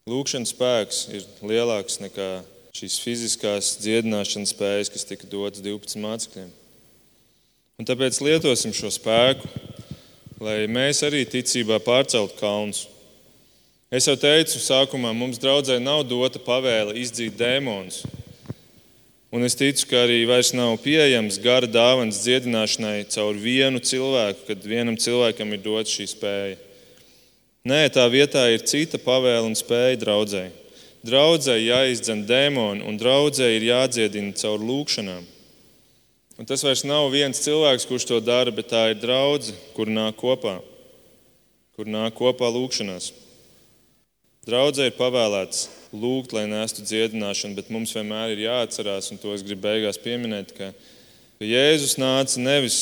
Lūkšanas 0.09 0.51
spēks 0.51 1.03
ir 1.13 1.27
lielāks 1.45 2.01
nekā 2.01 2.29
šīs 2.75 2.97
fiziskās 3.03 3.75
dziedināšanas 3.83 4.51
spējas, 4.55 4.91
kas 4.91 5.07
tika 5.07 5.29
dotas 5.29 5.63
12 5.63 6.01
mācekļiem. 6.03 6.49
Un 7.79 7.87
tāpēc 7.87 8.19
lietosim 8.25 8.73
šo 8.75 8.91
spēku, 8.91 9.47
lai 10.43 10.65
mēs 10.67 10.99
arī 11.07 11.23
ticībā 11.23 11.79
pārceltu 11.83 12.35
kalnus. 12.39 12.87
Es 13.89 14.05
jau 14.11 14.17
teicu, 14.19 14.59
sākumā 14.61 15.13
mums 15.15 15.39
draudzē 15.41 15.79
nav 15.81 16.03
dota 16.07 16.41
pavēle 16.43 16.97
izdzīt 16.99 17.39
dēmonus. 17.39 18.03
Un 19.29 19.45
es 19.45 19.53
ticu, 19.53 19.85
ka 19.91 20.07
arī 20.07 20.23
vairs 20.25 20.49
nav 20.57 20.79
pieejams 20.81 21.35
gara 21.43 21.67
dāvans 21.69 22.23
dziedināšanai 22.23 23.03
caur 23.13 23.37
vienu 23.37 23.77
cilvēku, 23.77 24.47
kad 24.47 24.65
vienam 24.65 24.97
cilvēkam 24.97 25.53
ir 25.53 25.61
dots 25.61 25.93
šī 25.93 26.07
spēja. 26.09 26.55
Nē, 27.69 27.83
tā 27.93 28.07
vietā 28.09 28.47
ir 28.49 28.65
cita 28.65 28.97
pavēle 28.97 29.45
un 29.45 29.53
spēja 29.53 29.99
draudzēji. 30.01 30.55
Draudzēji 31.05 31.69
jāizdzen 31.69 32.25
dēmoni, 32.25 32.81
un 32.89 32.97
draudzēji 32.97 33.59
ir 33.59 33.69
jādziedina 33.69 34.33
caur 34.39 34.65
lūgšanām. 34.65 35.27
Un 36.41 36.47
tas 36.49 36.65
vairs 36.65 36.81
nav 36.87 37.11
viens 37.13 37.45
cilvēks, 37.45 37.85
kurš 37.85 38.09
to 38.09 38.17
dara, 38.23 38.49
bet 38.49 38.71
tā 38.73 38.87
ir 38.95 38.97
draudzene, 38.97 39.59
kur 39.75 39.91
nāk 39.93 40.17
kopā, 40.17 40.57
kur 41.77 41.85
nāk 41.85 42.17
kopā 42.17 42.49
lūgšanās. 42.49 43.11
Draudzē 44.49 44.89
ir 44.89 44.97
pavēlēts 44.97 45.67
lūgt, 45.95 46.33
lai 46.35 46.45
nestu 46.49 46.83
dziedināšanu, 46.85 47.57
bet 47.57 47.71
mums 47.73 47.93
vienmēr 47.95 48.33
ir 48.33 48.45
jāatcerās, 48.45 49.09
un 49.13 49.21
to 49.21 49.33
es 49.33 49.43
gribu 49.45 49.65
beigās 49.67 49.99
pieminēt, 50.01 50.53
ka, 50.57 50.71
ka 51.39 51.47
Jēzus 51.47 51.97
nāca 52.01 52.41
nevis 52.41 52.81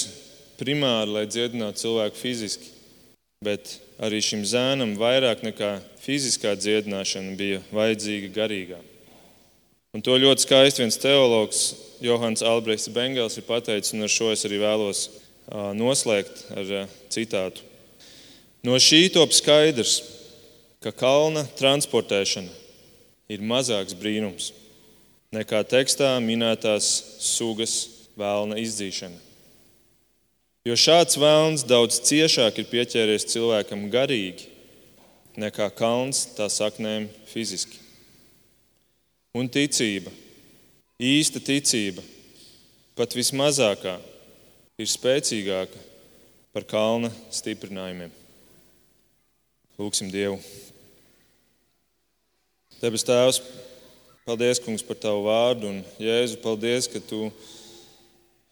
primāri, 0.59 1.13
lai 1.13 1.25
dziedinātu 1.29 1.85
cilvēku 1.85 2.19
fiziski, 2.19 2.73
bet 3.45 3.77
arī 4.01 4.19
šim 4.23 4.43
zēnam 4.47 4.95
vairāk 4.99 5.45
nekā 5.45 5.77
fiziskā 6.03 6.55
dziedināšana 6.57 7.35
bija 7.39 7.61
vajadzīga 7.71 8.33
garīgā. 8.35 8.81
Un 9.95 10.03
to 10.05 10.17
ļoti 10.19 10.43
skaisti 10.43 10.83
viens 10.83 10.99
teologs, 11.01 11.61
Johans 12.03 12.43
Albrechts 12.45 12.91
Bengels, 12.93 13.39
ir 13.39 13.47
pateicis, 13.47 13.95
un 13.95 14.05
ar 14.05 14.11
šo 14.13 14.29
es 14.33 14.43
arī 14.45 14.59
vēlos 14.61 15.07
noslēgt 15.77 16.43
ar 16.53 16.91
citātu. 17.13 17.63
No 18.67 18.75
šī 18.81 19.07
top 19.15 19.31
skaidrs, 19.33 20.01
ka 20.83 20.91
kalna 20.91 21.45
transportēšana 21.57 22.66
ir 23.31 23.43
mazāks 23.43 23.95
brīnums 23.97 24.51
nekā 25.35 25.63
tekstā 25.67 26.15
minētās 26.23 26.87
sugas 27.23 27.77
vēlna 28.17 28.59
izdzīšana. 28.61 29.19
Jo 30.67 30.75
šāds 30.75 31.15
vēlns 31.19 31.63
daudz 31.67 31.99
ciešāk 32.07 32.59
ir 32.59 32.69
pieķēries 32.71 33.27
cilvēkam 33.31 33.85
garīgi 33.91 34.49
nekā 35.39 35.69
kalns 35.77 36.25
tā 36.35 36.49
saknēm 36.51 37.07
fiziski. 37.29 37.79
Un 39.37 39.47
ticība, 39.53 40.11
īsta 40.97 41.39
ticība, 41.43 42.01
pat 42.97 43.13
vismazākā, 43.15 43.99
ir 44.81 44.89
spēcīgāka 44.89 45.83
par 46.55 46.65
kalna 46.65 47.11
stiprinājumiem. 47.29 48.11
Lūksim 49.77 50.09
Dievu! 50.09 50.41
Debes 52.77 53.01
Tēvs, 53.01 53.39
paldies, 54.21 54.59
Kungs, 54.61 54.83
par 54.85 54.99
Tavu 55.01 55.23
vārdu. 55.25 55.65
Un, 55.71 55.77
Jēzu, 55.97 56.35
paldies, 56.43 56.85
ka 56.85 56.99
Tu 57.01 57.31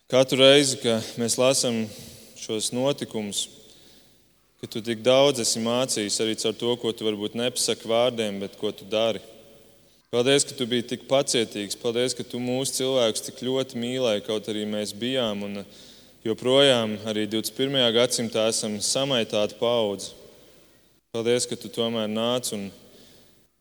katru 0.09 0.39
reizi, 0.39 0.79
kad 0.81 1.05
mēs 1.21 1.35
lasām 1.37 1.83
šos 2.41 2.71
notikumus, 2.73 3.43
ka 4.57 4.65
Tu 4.65 4.81
tik 4.81 5.03
daudz 5.05 5.43
esi 5.43 5.61
mācījis 5.61 6.17
arī 6.25 6.33
caur 6.41 6.55
to, 6.57 6.71
ko 6.81 6.89
Tu 6.89 7.05
varbūt 7.05 7.37
nepasaki 7.37 7.85
vārdiem, 7.91 8.39
bet 8.41 8.55
ko 8.57 8.71
Tu 8.73 8.87
dari. 8.89 9.21
Paldies, 10.09 10.47
ka 10.49 10.57
Tu 10.57 10.65
biji 10.71 10.87
tik 10.95 11.03
pacietīgs. 11.11 11.77
Paldies, 11.77 12.17
ka 12.17 12.25
Tu 12.25 12.41
mūsu 12.41 12.79
cilvēkus 12.79 13.27
tik 13.27 13.43
ļoti 13.45 13.77
mīlēji, 13.77 14.23
kaut 14.25 14.49
arī 14.49 14.63
mēs 14.65 14.95
bijām. 14.97 15.43
Un 15.45 15.61
joprojām 16.25 16.97
arī 17.05 17.27
21. 17.29 17.77
gadsimtā 17.93 18.47
esam 18.49 18.79
samaitāta 18.81 19.53
paudze. 19.61 20.15
Paldies, 21.13 21.45
ka 21.45 21.59
Tu 21.61 21.69
tomēr 21.77 22.09
nāc 22.09 22.49
un 22.57 22.71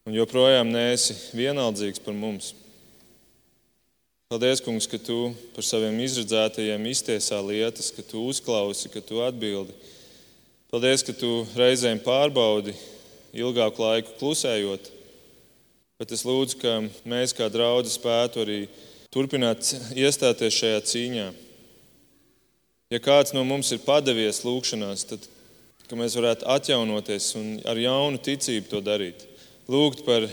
un 0.05 0.13
joprojām 0.13 0.69
neesi 0.69 1.15
vienaldzīgs 1.33 2.03
par 2.05 2.13
mums. 2.13 2.51
Paldies, 4.29 4.61
Kungs, 4.61 4.85
ka 4.91 4.99
Tu 5.01 5.17
par 5.55 5.65
saviem 5.65 5.97
izredzētajiem 6.05 6.85
iztiesā 6.91 7.39
lietas, 7.41 7.89
ka 7.95 8.05
Tu 8.05 8.21
uzklausi, 8.21 8.91
ka 8.93 9.01
Tu 9.01 9.23
atbildi. 9.25 9.73
Paldies, 10.69 11.05
ka 11.07 11.17
Tu 11.17 11.31
reizēm 11.57 12.03
pārbaudi 12.05 12.77
ilgāku 13.33 13.81
laiku 13.81 14.13
klusējot. 14.21 14.93
Bet 15.97 16.13
es 16.13 16.27
lūdzu, 16.29 16.61
ka 16.61 16.77
mēs 17.09 17.33
kā 17.33 17.49
draugi 17.49 17.97
spētu 17.97 18.45
arī 18.45 18.61
turpināt 19.15 19.73
iestāties 19.97 20.61
šajā 20.61 20.81
cīņā. 20.91 21.29
Ja 22.93 23.01
kāds 23.01 23.33
no 23.33 23.41
mums 23.49 23.73
ir 23.73 23.81
padavies 23.87 24.45
lūgšanās, 24.45 25.09
tad 25.09 25.31
mēs 25.97 26.17
varētu 26.19 26.49
atjaunoties 26.51 27.37
un 27.41 27.55
ar 27.65 27.79
jaunu 27.81 28.21
ticību 28.21 28.69
to 28.69 28.85
darīt 28.85 29.31
lūgt 29.71 30.05
par 30.07 30.27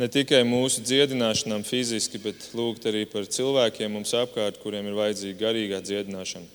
ne 0.00 0.08
tikai 0.08 0.40
mūsu 0.48 0.84
dziedināšanām 0.86 1.64
fiziski, 1.68 2.20
bet 2.22 2.48
lūgt 2.56 2.86
arī 2.88 3.04
par 3.10 3.28
cilvēkiem 3.28 3.92
mums 3.92 4.14
apkārt, 4.16 4.60
kuriem 4.62 4.88
ir 4.88 4.96
vajadzīga 4.96 5.40
garīgā 5.42 5.82
dziedināšana. 5.84 6.48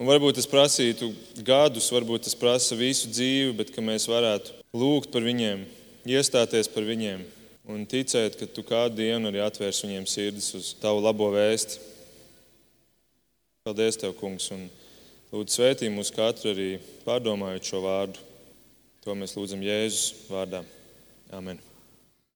Un 0.00 0.08
varbūt 0.10 0.40
tas 0.40 0.48
prasītu 0.50 1.12
gadus, 1.46 1.92
varbūt 1.94 2.26
tas 2.26 2.34
prasa 2.34 2.74
visu 2.74 3.10
dzīvi, 3.12 3.52
bet 3.60 3.70
mēs 3.78 4.08
varētu 4.10 4.56
lūgt 4.74 5.12
par 5.14 5.22
viņiem, 5.22 5.62
iestāties 6.10 6.70
par 6.72 6.86
viņiem 6.88 7.22
un 7.70 7.84
ticēt, 7.88 8.34
ka 8.40 8.48
tu 8.50 8.64
kādu 8.66 8.98
dienu 8.98 9.30
arī 9.30 9.40
atvērs 9.44 9.84
viņiem 9.84 10.08
sirdis 10.10 10.50
uz 10.58 10.72
tavu 10.80 11.04
labo 11.04 11.30
vēsti. 11.32 11.78
Paldies, 13.64 13.96
Tev, 13.96 14.12
Kungs, 14.18 14.50
un 14.52 14.66
lūdzu 15.32 15.60
svētī 15.60 15.88
mūs 15.92 16.10
katru 16.12 16.50
arī 16.52 16.70
pārdomājot 17.06 17.70
šo 17.70 17.84
vārdu. 17.86 18.24
To 19.04 19.14
mēs 19.16 19.36
lūdzam 19.38 19.62
Jēzus 19.64 20.26
vārdā. 20.28 20.64
Amen. 21.32 21.73